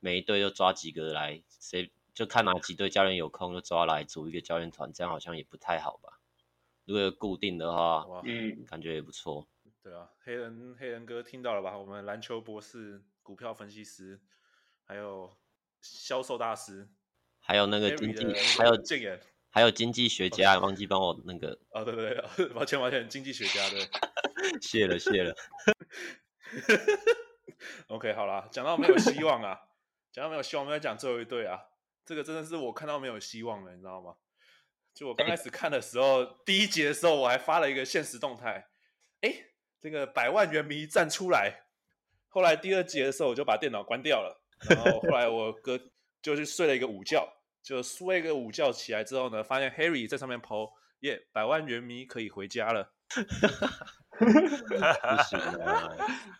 [0.00, 6.20] 每一队就抓几个来，谁就看哪几队教练有空就抓来组一个教练团，这样好像也不太好吧。
[6.84, 9.48] 如果有固定的话，嗯，感觉也不错。
[9.82, 11.78] 对啊，黑人黑人哥听到了吧？
[11.78, 14.20] 我们篮球博士、股票分析师，
[14.84, 15.34] 还有
[15.80, 16.88] 销售大师。
[17.46, 18.24] 还有那个经济，
[18.56, 18.72] 还有
[19.50, 21.58] 还有经济学家，忘记帮我那个。
[21.72, 23.86] 哦，对对对， 抱歉抱歉，经济学家对。
[24.62, 25.36] 谢了谢 了。
[27.88, 29.60] OK，好啦，讲到没有希望啊，
[30.10, 31.60] 讲到没有希望，我们要讲最后一对啊。
[32.06, 34.14] 这个真的是我看到没有希望了，你知道吗？
[34.94, 38.66] 就我刚开始看的时候，欸、第一集的时候，我还发了一个现实动态，
[39.20, 39.34] 哎，
[39.78, 41.66] 这个百万元迷站出来。
[42.28, 45.78] 后来第二集的时候，我就把电脑关掉了，然后后来我哥。
[46.24, 47.33] 就去睡了一个午觉，
[47.64, 52.92] 就睡一个午觉起来之后呢，发现 Harry 在上面 po 耶，百万元迷可以回家了。
[54.18, 54.26] 不
[55.24, 55.88] 行啊！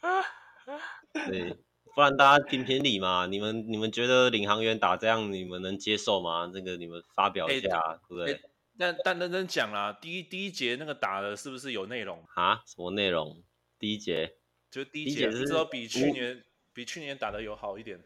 [1.26, 1.56] 对，
[1.94, 3.26] 不然大家评评理嘛。
[3.26, 6.50] 你们你们觉得领航员打这样，你们能接受吗？
[6.52, 8.34] 这个你们发表一下，欸、对不对？
[8.34, 8.40] 欸、
[8.78, 12.62] 但但认真讲啦，第一第一节那个打的是不是有内容啊？
[12.66, 13.42] 什么内容？
[13.78, 14.36] 第一节
[14.70, 16.44] 就第一节至少比去年
[16.74, 18.04] 比去年打的有好一点。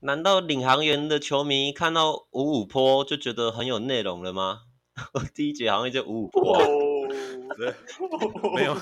[0.00, 4.62] 难道领航员的球迷看到五五坡就觉得很有内容了吗？
[5.34, 6.58] 第一节好像就五五波，
[7.56, 7.74] 对，
[8.54, 8.76] 没有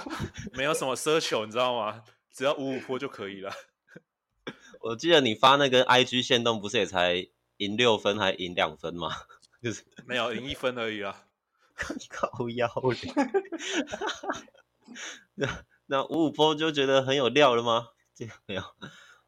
[0.53, 2.03] 没有什么奢求，你知道吗？
[2.33, 3.53] 只要五五坡就可以了。
[4.81, 9.11] 我记得你发那个 IG 线动，不是也才赢六分，还赢两分吗？
[9.62, 11.23] 就 是没有赢一分而已啊。
[12.09, 12.71] 靠腰
[13.03, 13.15] 脸。
[15.35, 17.89] 那那五五坡就觉得很有料了吗？
[18.15, 18.62] 这没有。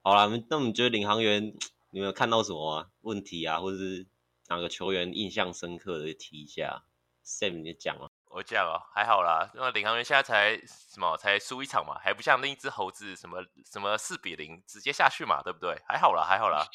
[0.02, 1.52] 好啦，那我们觉得领航员，
[1.90, 2.88] 你们有看到什么啊？
[3.00, 4.06] 问题啊，或者是
[4.48, 6.84] 哪个球员印象深刻的提一下
[7.24, 8.10] ？Sam，你讲啊。
[8.28, 9.50] 我讲哦，还好啦。
[9.54, 11.16] 那领航员现在才什么？
[11.16, 15.80] 才输一场嘛，还不像另一只猴子什么什么四比零直接下去嘛，对不对？
[15.88, 16.66] 还好啦，还好啦。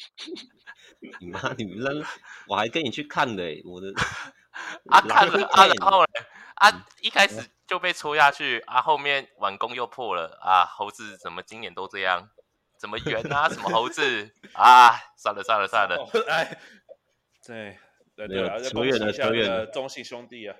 [1.20, 2.04] 你妈，你们
[2.48, 3.92] 我还跟你去看的，我的
[4.90, 6.10] 啊看了啊，然后嘞
[6.56, 12.28] 啊，一开始就被戳下去啊，后面完工又破了啊，猴子怎么今年都这样？
[12.82, 13.48] 怎么圆啊？
[13.48, 14.02] 什么猴子
[14.54, 14.90] 啊？
[15.16, 16.58] 算了算了算了，哎，
[17.46, 17.78] 对
[18.16, 20.56] 对对啊，恭喜一下的中信兄弟啊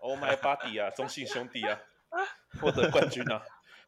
[0.00, 1.78] ！Oh my body 啊，中信兄弟啊，
[2.60, 3.40] 获得冠军啊！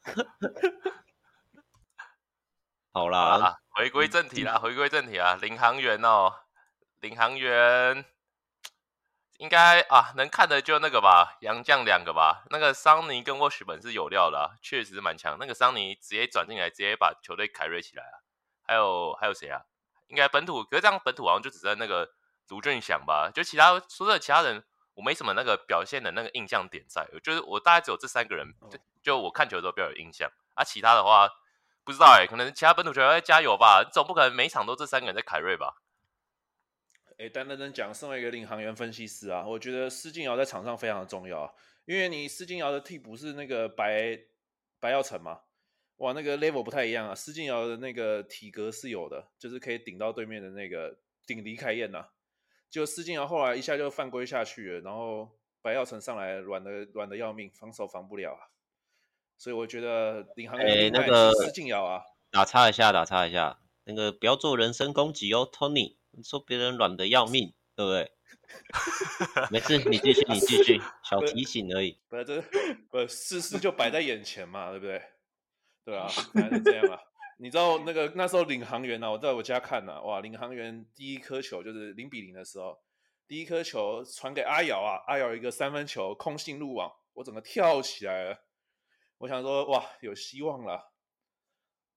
[2.95, 6.33] 好啦，回归正题啦，回归正题啊，领航员哦，
[7.01, 8.05] 领航员
[9.39, 15.37] 应该啊，能看的就那个吧，杨绛两个吧，那个桑尼跟沃许本是有料的，啊，确实蛮强。
[15.41, 18.21] 那个桑尼直接转进来，直接把球队凯瑞起来啊。
[18.63, 19.63] 还有还有谁啊？
[20.09, 22.11] 应该本土，可是这样本土好像就只剩那个
[22.49, 24.63] 卢俊祥吧，就其他说真的其他人。
[24.95, 30.65] 我没什么那个表现的那个印象点在，就是我大概只有这三个人，就就我看球的时候比较有印象啊。
[30.65, 31.29] 其他的话
[31.85, 35.77] 不知道哎、欸，可能其他本土球员会加油吧，总不可能每场都这三个人在凯瑞吧？
[37.19, 41.53] 哎、欸，但认真讲，身为一个领航员分析师啊，我觉得施晋尧在场上非常的重要，
[41.85, 44.17] 因为你施晋尧的替补是那个白
[44.79, 45.41] 白耀成嘛，
[45.97, 47.15] 哇，那个 level 不太一样啊。
[47.17, 50.97] 施晋尧的那个体格是有的，就是可以顶到对面的那个
[51.27, 52.07] 顶离开燕呐。
[52.71, 55.29] 就施晋尧后来一下就犯规下去了，然后
[55.61, 58.47] 白耀成上来软的软的要命，防守防不了啊，
[59.37, 62.01] 所以我觉得领航员那个施晋尧啊，
[62.31, 68.11] 打岔一下，打岔一下，那个不要做人身攻击哦，Tony，你说别人软的要命，对不对？
[69.53, 71.97] 没事，你继续，你继续，小提醒而已。
[72.09, 72.43] 不是这
[72.91, 75.01] 不事实就摆在眼前嘛，对不对？
[75.85, 76.99] 对啊， 还是这样啊。
[77.39, 82.77] 你知道那个那时候领航员啊，我在我家看呐、啊，哇，领航员第一颗球就是零比零的时候，
[83.29, 88.39] 第一颗球传给阿瑶啊，阿瑶一个三分球空心入网，我整个跳起来了，
[89.19, 90.93] 我想说哇，有希望了。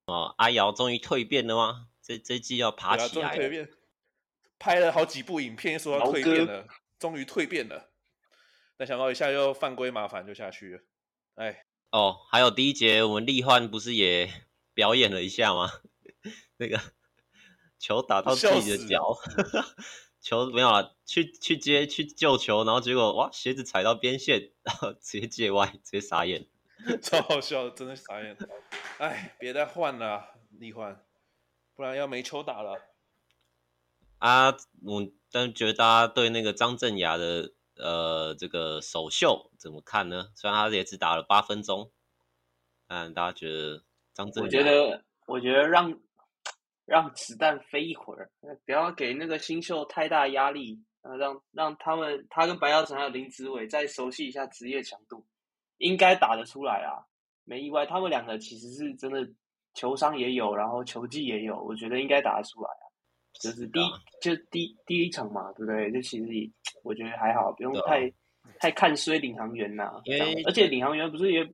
[0.06, 1.88] 哦，阿瑶终于蜕变了吗？
[2.04, 3.44] 这这季要爬起来了。
[3.44, 3.70] 蜕变，
[4.62, 6.68] 拍了好几部影片说要蜕变了，
[7.00, 7.90] 终于蜕变了，
[8.78, 10.82] 但想到一下又犯规麻烦就下去了，
[11.34, 11.66] 哎。
[11.90, 14.32] 哦，还有第一节我们力焕不是也？
[14.76, 15.70] 表演了一下吗？
[16.58, 16.80] 那个
[17.80, 19.18] 球打到自己的脚，
[20.22, 26.48] 球没有了，去去接去救球，然后结果哇，鞋子踩到边线， 然后直接界外，直接傻眼，
[27.02, 28.38] 超好笑的，真的傻眼。
[29.00, 31.04] 哎，别再换了，力焕，
[31.76, 32.91] 不然要没球打了。
[34.22, 34.52] 啊，
[34.86, 35.02] 我
[35.32, 40.28] 但觉得大家对那个张镇雅的呃这个首秀怎么看呢？
[40.36, 41.92] 虽然他也只打了八分钟，
[42.88, 44.46] 但大家觉得张镇雅？
[44.46, 46.00] 我觉得，我觉得让
[46.86, 48.30] 让子弹飞一会儿，
[48.64, 50.80] 不要给那个新秀太大压力，
[51.18, 55.26] 让让他们他跟白耀成还有林子伟再熟悉一下职业强度，
[55.80, 57.02] 应该打得出来啊，
[57.44, 59.28] 没意外，他们两个其实是真的
[59.74, 62.86] 球商也有，然后球技也有，我觉得应该打得出来啊，
[63.34, 63.90] 就是第一
[64.22, 65.92] 就第第一场嘛，对不对？
[65.92, 66.50] 就其实也
[66.84, 68.12] 我觉得还好，不用太、啊、
[68.60, 70.02] 太看衰领航员呐、啊，
[70.46, 71.48] 而且领航员不是也。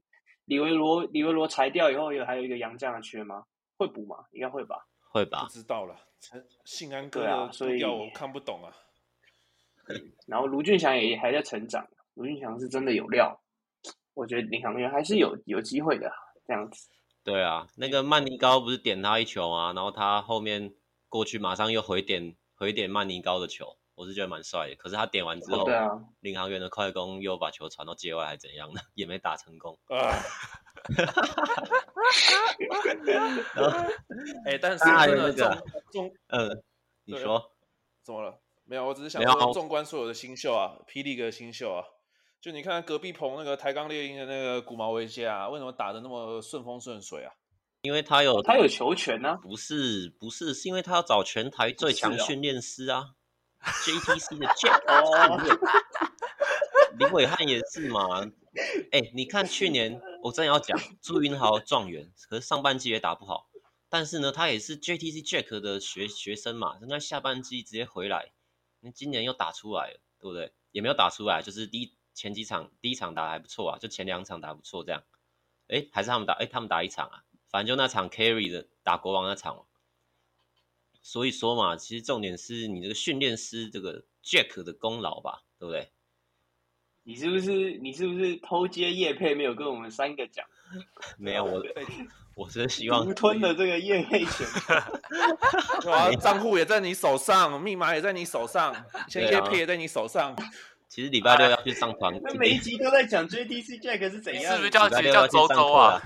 [0.47, 3.43] 李维罗，李维罗裁掉以后，有还有一个杨将的缺吗？
[3.75, 4.15] 会补吗？
[4.31, 4.77] 应该会吧。
[5.11, 5.43] 会吧。
[5.43, 5.93] 不知道了。
[6.63, 8.71] 信安哥啊，所以我看不懂啊。
[10.25, 13.37] 然后卢俊祥也还在成长，卢俊祥是真的有料，
[14.13, 16.09] 我觉得领航员还是有有机会的
[16.45, 16.87] 这样子。
[17.25, 20.73] 对啊，那个曼尼高不是点他一球啊，然后他后面
[21.17, 23.75] 过去马上又回点回点曼尼高的球。
[23.95, 25.89] 我是觉得蛮帅的，可是他点完之后，哦、对啊，
[26.19, 29.79] 领航员的快攻又把球传到界外，还怎样的， 也没打成功。
[29.87, 30.13] 啊！
[34.45, 35.49] 哎、欸，但是真的中
[35.91, 36.63] 中，嗯，
[37.05, 37.51] 你说
[38.03, 38.39] 怎么了？
[38.65, 41.83] 没有，我只是想说，纵观所有的新秀啊，霹雳哥新秀啊，
[42.39, 47.33] 就你看隔壁棚那个台钢猎鹰的那个古毛维佳啊，为什么打的那么顺风顺水啊？
[47.81, 49.35] 因为他有他有球权呢、啊？
[49.41, 53.15] 不是不是，是因为他要找全台最强训练师啊。
[53.61, 55.37] JTC 的 Jack 哦，
[56.97, 58.23] 林伟汉也是嘛？
[58.91, 63.49] 哎、欸，你看去年我真的要讲朱云豪状元，可是上半季也打不好，
[63.89, 68.31] 但是呢，他也是 JTC Jack 的学学生嘛，那下半季直接回来，
[68.81, 70.53] 那今年又打出来了，对不对？
[70.71, 75.03] 也没有打出来，就是第一前几场第一场打得还不错啊，就前两场打不错这样。
[75.67, 79.65] 哎，还是他们打，哎，他们打一场啊，反正就那场 carry 的打国王那场。
[81.01, 85.89] 所以说嘛，其实重点是你这个训练师这个 Jack 的功劳吧，对不对？
[87.03, 90.45] 你是不是你是不是偷接叶配没有跟我们三个讲？
[91.17, 91.63] 没有，我
[92.35, 94.45] 我是希望吞了这个业配权，
[95.85, 98.75] 哇，账户也在你手上，密码也在你手上，
[99.07, 100.35] 现在叶配也在你手上。
[100.89, 106.01] 其实礼拜六要去上团，那每一集都在讲 JDC Jack 是怎样，是不是叫叫周周啊？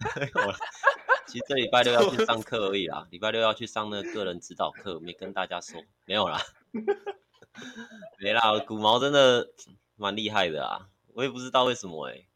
[1.26, 6.40] 其实这礼拜六要去上课而已啦，礼拜六要去上那个个人指导课，没跟大家说，没有啦，
[8.20, 9.48] 没啦，古毛真的。
[10.00, 12.28] 蛮厉害的啊，我也不知道为什么哎、欸，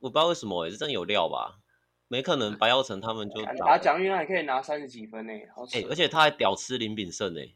[0.00, 1.60] 我不知道为什么哎、欸，是真有料吧？
[2.08, 7.54] 没可能白耀成他们就打蒋玉安还可以拿三十几分呢、欸，哎、欸，而且他还屌吃林炳胜哎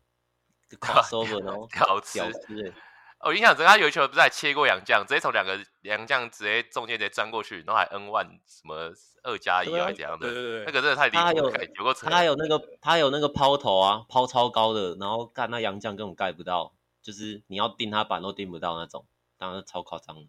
[0.79, 2.73] ，crossover 然后屌吃哎，
[3.21, 8.93] 我印象中他有一球不是还切过洋将，直接从两个洋将直接中间直接钻过去，然后还 N one 什么
[9.23, 10.27] 二加一还是怎样的？
[10.27, 11.35] 对对对，那个真的太厉害了，
[11.75, 16.75] 有个他有那个他有那个抛投啊，抛超高的，然后干那洋将根本盖不到。
[17.03, 19.07] 就是你要定他板都定不到那种，
[19.37, 20.23] 当然超夸张的。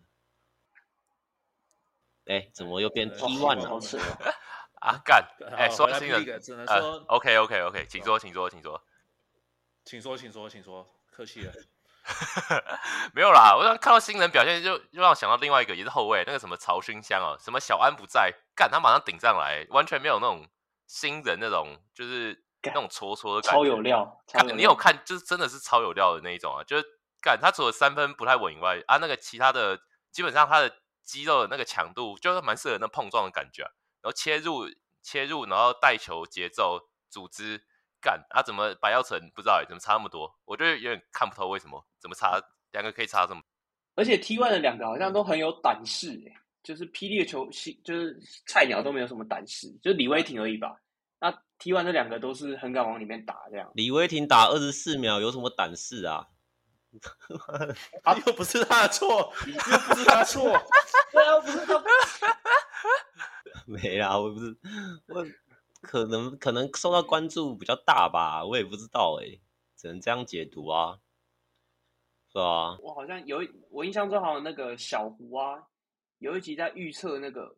[2.26, 3.80] 哎、欸，怎么又变 T1 了？
[4.82, 5.26] 啊干！
[5.56, 8.82] 哎、欸，说新人，只能说、呃、OK OK OK，请说，请说，请说，
[9.86, 11.54] 请说，请说，请说，客气了。
[13.14, 20.48] 没有啦，我刚看到新人表现就，就又让我想到另外一个，也是后卫，那个什么曹勋香哦，什么小安不在，干他马上顶上来，完全没有那种
[20.88, 22.44] 新人那种，就是。
[22.68, 24.20] 那种戳戳的感觉，超有料。
[24.34, 26.64] 有料你有看，就是真的是超有料的那一种啊！
[26.64, 26.84] 就是
[27.22, 29.80] 干他除了三分不太稳以外，啊，那个其他的
[30.12, 33.70] 基本上他的肌肉的那个强度，就是蛮适合那碰撞的感觉、啊。
[34.02, 34.66] 然后切入
[35.04, 37.64] 切入，然后带球节奏组织
[38.06, 40.32] 干，啊，怎么白耀成不知道哎，怎么差那么多？
[40.46, 42.40] 我觉得有点看不透为什么，怎么差
[42.72, 43.42] 两个可以差这么？
[43.96, 50.78] 而且 T1 的两个好像都很有胆识哎，就是霹雳的球星，就是菜鸟都没有什么胆识，就是李威霆而已吧。
[51.20, 53.72] 那 T1 这两个都是很敢往里面打，这样。
[53.74, 56.28] 李威霆打二十四秒，有什么胆识啊？
[58.04, 60.44] 啊，又不是他的错，又不是他的错。
[61.12, 61.84] 对啊，不是他。
[63.66, 64.56] 没啦，我不是，
[65.08, 65.26] 我
[65.86, 69.40] 可能可能受到关注比较大吧，我也不知道哎、
[69.76, 71.00] 只能这样解读啊，
[72.32, 72.78] 是吧？
[72.82, 75.64] 我好像有，我印象中好像那个小胡啊，
[76.20, 77.56] 有一集在预测那个，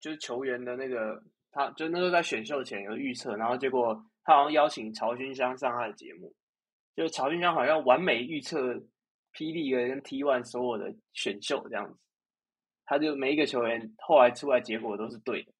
[0.00, 1.22] 就是球员的那个。
[1.56, 6.34] 他就那时候在选秀前有预测，然后结果他好像邀请曹勋香上他的节目，
[6.96, 8.74] 就曹勋香好像完美预测
[9.32, 10.24] 霹雳跟 T.
[10.24, 11.96] One 所有的选秀这样子，
[12.84, 15.52] 他就每一个球员后来出来结果都是对的，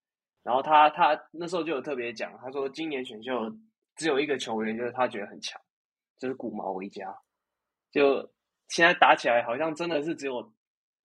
[0.45, 3.33] 然后他他那时候就有特别讲，他说今年选秀
[3.97, 5.61] 只有一个球员就是他觉得很强，
[6.19, 7.19] 就是古毛维加，
[7.91, 8.31] 就
[8.69, 10.53] 现在打起来好像真的是只有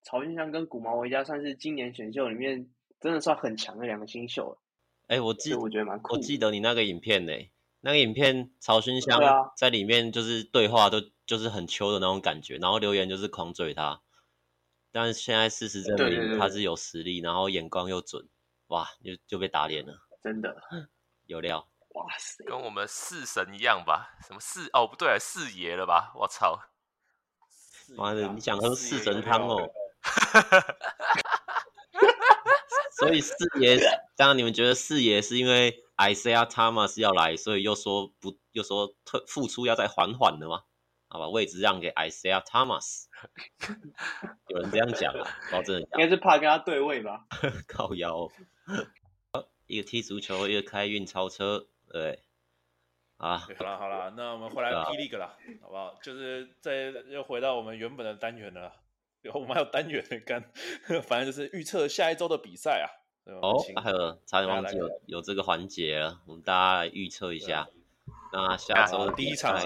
[0.04, 2.70] 曹勋香跟古毛维加算是今年选秀里面
[3.00, 4.62] 真的算很强的两个新秀了。
[5.08, 6.14] 哎、欸，我记我觉得蛮酷。
[6.14, 7.34] 我记得你那个影片呢，
[7.80, 9.20] 那个影片曹勋香
[9.56, 14.02] 在里面就是对话都就是很秋的那种感觉，然后留言就是狂嘴他。
[14.92, 18.28] 但是现在事实证明他是有实力，然后眼光又准，
[18.70, 19.93] 哇，就就被打脸了，
[20.24, 20.55] 真的
[21.28, 21.70] 有料。
[21.89, 24.17] 哇塞，跟我们四神一样吧？
[24.26, 26.11] 什么四哦不对，四爷了吧？
[26.15, 26.59] 我操！
[27.97, 29.70] 妈的，你想喝四神汤哦？
[32.99, 33.78] 所以四爷，
[34.15, 40.61] 当然你们觉得四爷是因为 Isaiah Thomas 要来，所以又说不，又说退复出要再缓缓的吗？
[41.07, 43.05] 好吧，位置让给 Isaiah Thomas，
[44.49, 45.28] 有人这样讲啊？
[45.41, 47.26] 不知道真的假的，应该是怕跟他对位吧？
[47.67, 48.28] 靠腰，
[49.67, 52.24] 一个踢足球，一个开运钞车，对，
[53.17, 55.99] 啊，好了好了，那我们回来 P League 了，好不好？
[56.01, 58.72] 就是再又回到我们原本的单元了。
[59.34, 60.41] 我们还有单元的干，
[61.03, 62.88] 反正就是预测下一周的比赛啊。
[63.41, 67.67] 哦，还有差点忘记有有这个环节了，我们大家来预测一下。
[68.32, 69.59] 那下周第一场，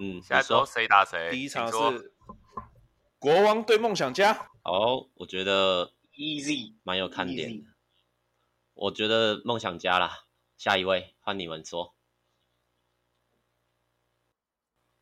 [0.00, 1.30] 嗯，下周谁打谁？
[1.30, 2.12] 第一场是
[3.20, 4.50] 国王对梦想家。
[4.64, 7.64] 哦，我觉得 easy，蛮有看点的。
[8.76, 10.26] 我觉得梦想家啦。
[10.58, 11.94] 下一位换你们说，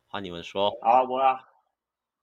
[0.07, 0.71] 换你们说。
[0.81, 1.49] 好，我啦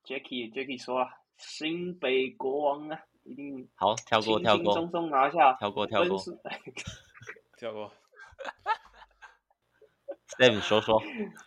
[0.04, 1.08] ，Jacky，Jacky 说了。
[1.36, 6.18] 新北国王啊，一定好跳过跳过，轻轻松松拿下，跳过跳过，
[7.58, 7.92] 跳过。
[10.38, 11.02] Sam 说说，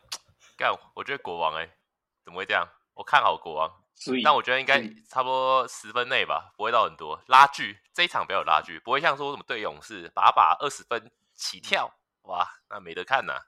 [0.55, 1.77] 干，我觉得国王哎、欸，
[2.23, 2.69] 怎么会这样？
[2.93, 3.84] 我看好国王，
[4.23, 7.77] 但我觉得应该差不多十分内吧，不会到很多拉锯。
[7.93, 11.93] 这一场比较有拉锯，不会像说什么对勇士把把二十分起跳，
[12.23, 13.41] 哇，那没得看呐、啊。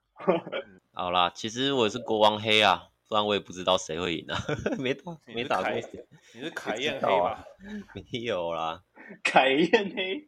[0.94, 2.90] 好啦，其实我是国王黑啊。
[3.10, 4.38] 不然我也不知道谁会赢啊，
[4.78, 6.06] 没打没打过谁。
[6.34, 7.42] 你是凯燕黑吧？
[7.94, 8.84] 没有啦，
[9.24, 10.28] 凯燕黑。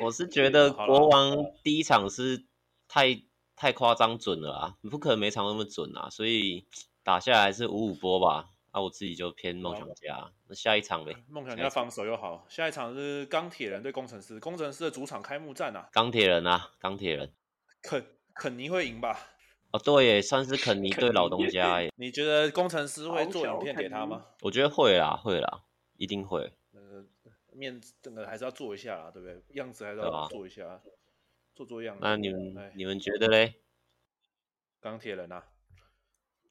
[0.00, 2.44] 我是觉得国王第一场是
[2.88, 3.22] 太
[3.54, 6.66] 太夸张准了啊，你不可能每场那么准啊，所以
[7.04, 8.48] 打下来是五五波吧。
[8.72, 10.30] 那、啊、我自己就偏梦想家。
[10.46, 11.16] 那下一场嘞？
[11.28, 12.46] 梦想家防守又好。
[12.48, 15.88] 下一场是钢铁人对工程师，工程师的主场开幕战啊。
[15.92, 17.32] 钢铁人啊，钢铁人。
[17.82, 18.04] 肯
[18.34, 19.18] 肯尼会赢吧？
[19.70, 21.92] 哦，对耶，算是肯尼对老东家耶。
[21.96, 24.26] 你觉得工程师会做影片给他吗？
[24.42, 25.64] 我觉得会啦，会啦，
[25.96, 26.52] 一定会。
[26.72, 27.04] 呃，
[27.52, 29.42] 面子真的还是要做一下啦，对不对？
[29.54, 30.80] 样子还是要做一下，啊、
[31.54, 32.00] 做做样子。
[32.02, 33.54] 那你们你们觉得嘞？
[34.80, 35.44] 钢铁人啊，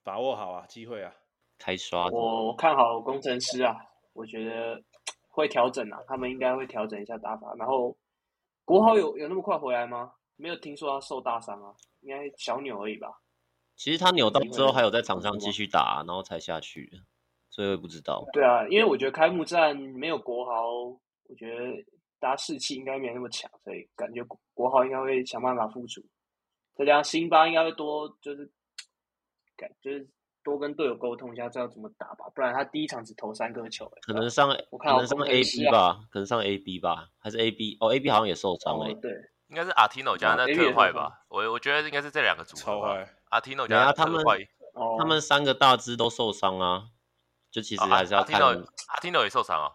[0.04, 1.16] 把握好啊，机会啊，
[1.58, 2.08] 开刷。
[2.10, 3.76] 我看好工程师啊，
[4.14, 4.82] 我觉得
[5.30, 7.54] 会调整啊，他们应该会调整一下打法。
[7.58, 7.96] 然后
[8.66, 10.14] 国豪有有那么快回来吗？
[10.36, 11.74] 没有听说他受大伤啊。
[12.02, 13.10] 应该小扭而已吧。
[13.76, 16.98] 其实他扭到之后还有在场上继续打，然后才下去的，
[17.50, 18.24] 所以不知道。
[18.32, 20.70] 对啊，因为我觉得开幕战没有国豪，
[21.24, 21.84] 我觉得
[22.20, 26.02] 大家士气应该没那么强，所以感觉国豪应该会想办法复出。
[26.76, 28.50] 再加上辛巴应该会多，就是
[29.58, 30.08] 感就是
[30.48, 32.26] 多跟队友沟通一下，知道怎么打吧。
[32.34, 37.76] 不然他第一场只投三颗球，可能上我看可能上 A B 吧，可能上 A B 吧，还是 A B？
[37.82, 38.94] 哦，A B 好像也受伤了。
[39.02, 39.12] 对。
[39.50, 43.06] 应该是阿提诺加那特坏吧，我我觉得应该是这两个组合吧。
[43.30, 44.22] 阿提诺加他们
[45.00, 46.84] 他们三个大只都受伤啊，
[47.50, 48.42] 就其实还是要看。
[48.42, 49.72] 阿提诺也受伤啊，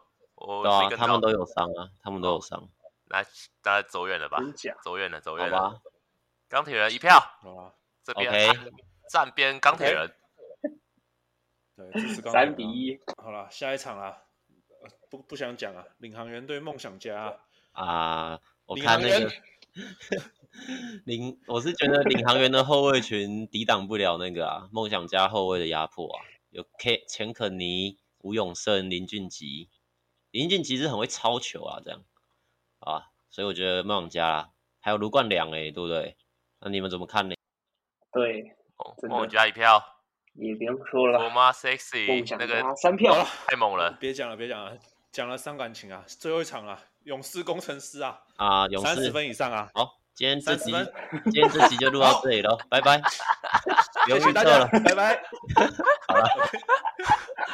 [0.62, 2.68] 对啊，他们都有伤啊，他们都有伤。
[3.06, 3.24] 来，
[3.62, 4.38] 大家走远了吧？
[4.84, 5.80] 走远了，走远了。
[6.50, 7.18] 钢铁人一票，
[8.04, 8.54] 这边
[9.10, 10.12] 站边钢铁人。
[11.76, 11.90] 对，
[12.30, 12.98] 三比一。
[13.22, 14.18] 好了，下一场啊，
[15.10, 17.38] 不不想讲啊，领航员对梦想家
[17.72, 19.30] 啊，我看那个。
[21.06, 26.20] 领我是觉得领航员的后卫群抵挡不了那个啊，梦想家后卫的压迫啊，
[26.50, 29.68] 有 K 钱肯尼、吴永胜、林俊杰，
[30.30, 32.04] 林俊杰是很会抄球啊，这样
[32.80, 36.18] 啊，所以我觉得梦想家啦，还有卢冠良哎，对不对？
[36.60, 37.34] 那你们怎么看呢？
[38.12, 38.54] 对，
[39.08, 39.82] 梦想家一票，
[40.34, 44.76] 也不用说了，我妈 sexy 那个三票太猛了，别讲了，别讲了，
[45.10, 46.78] 讲了伤感情啊，最后一场啊。
[47.04, 49.68] 勇士工程师啊啊，勇士三十分以上啊！
[49.74, 50.70] 好，今天这集
[51.24, 53.02] 今天这集就录到这里了，拜拜，
[54.06, 55.20] 谢谢大家，拜拜。
[56.06, 56.24] 好了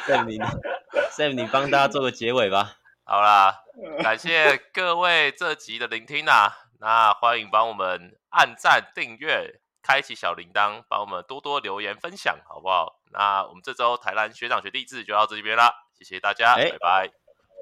[0.05, 0.37] ，Sam 你
[1.09, 2.75] Sam 你帮大家做个结尾吧。
[3.03, 3.63] 好啦，
[4.03, 9.59] 感谢各位这集的聆听啊，那欢迎帮我们按赞、订阅、
[9.89, 12.99] 开启小铃铛，帮我们多多留言分享，好不好？
[13.11, 17.09] 那我们这周台南学长学弟制就到这边啦，谢谢大家，拜拜。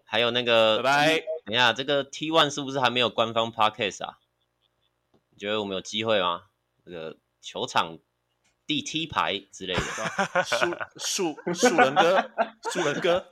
[0.06, 1.20] 还有那个，拜拜。
[1.46, 4.18] 等一下，这个 T One 是不是还没有官方 Podcast 啊？
[5.30, 6.48] 你觉得我们有机会吗？
[6.84, 7.98] 这个球场
[8.66, 12.30] 第 T 排之类的，树树树人哥，
[12.74, 13.26] 树人哥，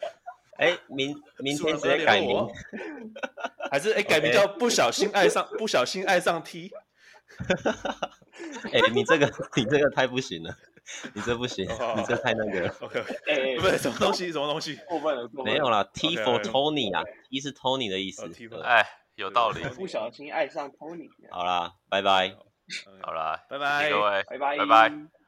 [0.58, 2.48] 哎，明明天直接改名，
[3.70, 6.72] 还是哎改名叫不小心爱上不小心爱上 T？
[8.72, 10.56] 哎，你这个 你这个太不行了。
[11.16, 11.66] 你这不行，
[11.98, 12.76] 你这太那个了。
[12.82, 14.76] OK，哎，不是什么东西，什么东西？
[14.88, 18.30] 过分了没有啦，T for Tony 啊，T 是 Tony 的意思。
[18.64, 19.64] 哎，有道理。
[19.70, 21.10] 不小心爱上 Tony。
[21.32, 22.36] 好啦，拜拜。
[23.02, 25.25] 好啦，拜拜，各位，拜拜，拜拜。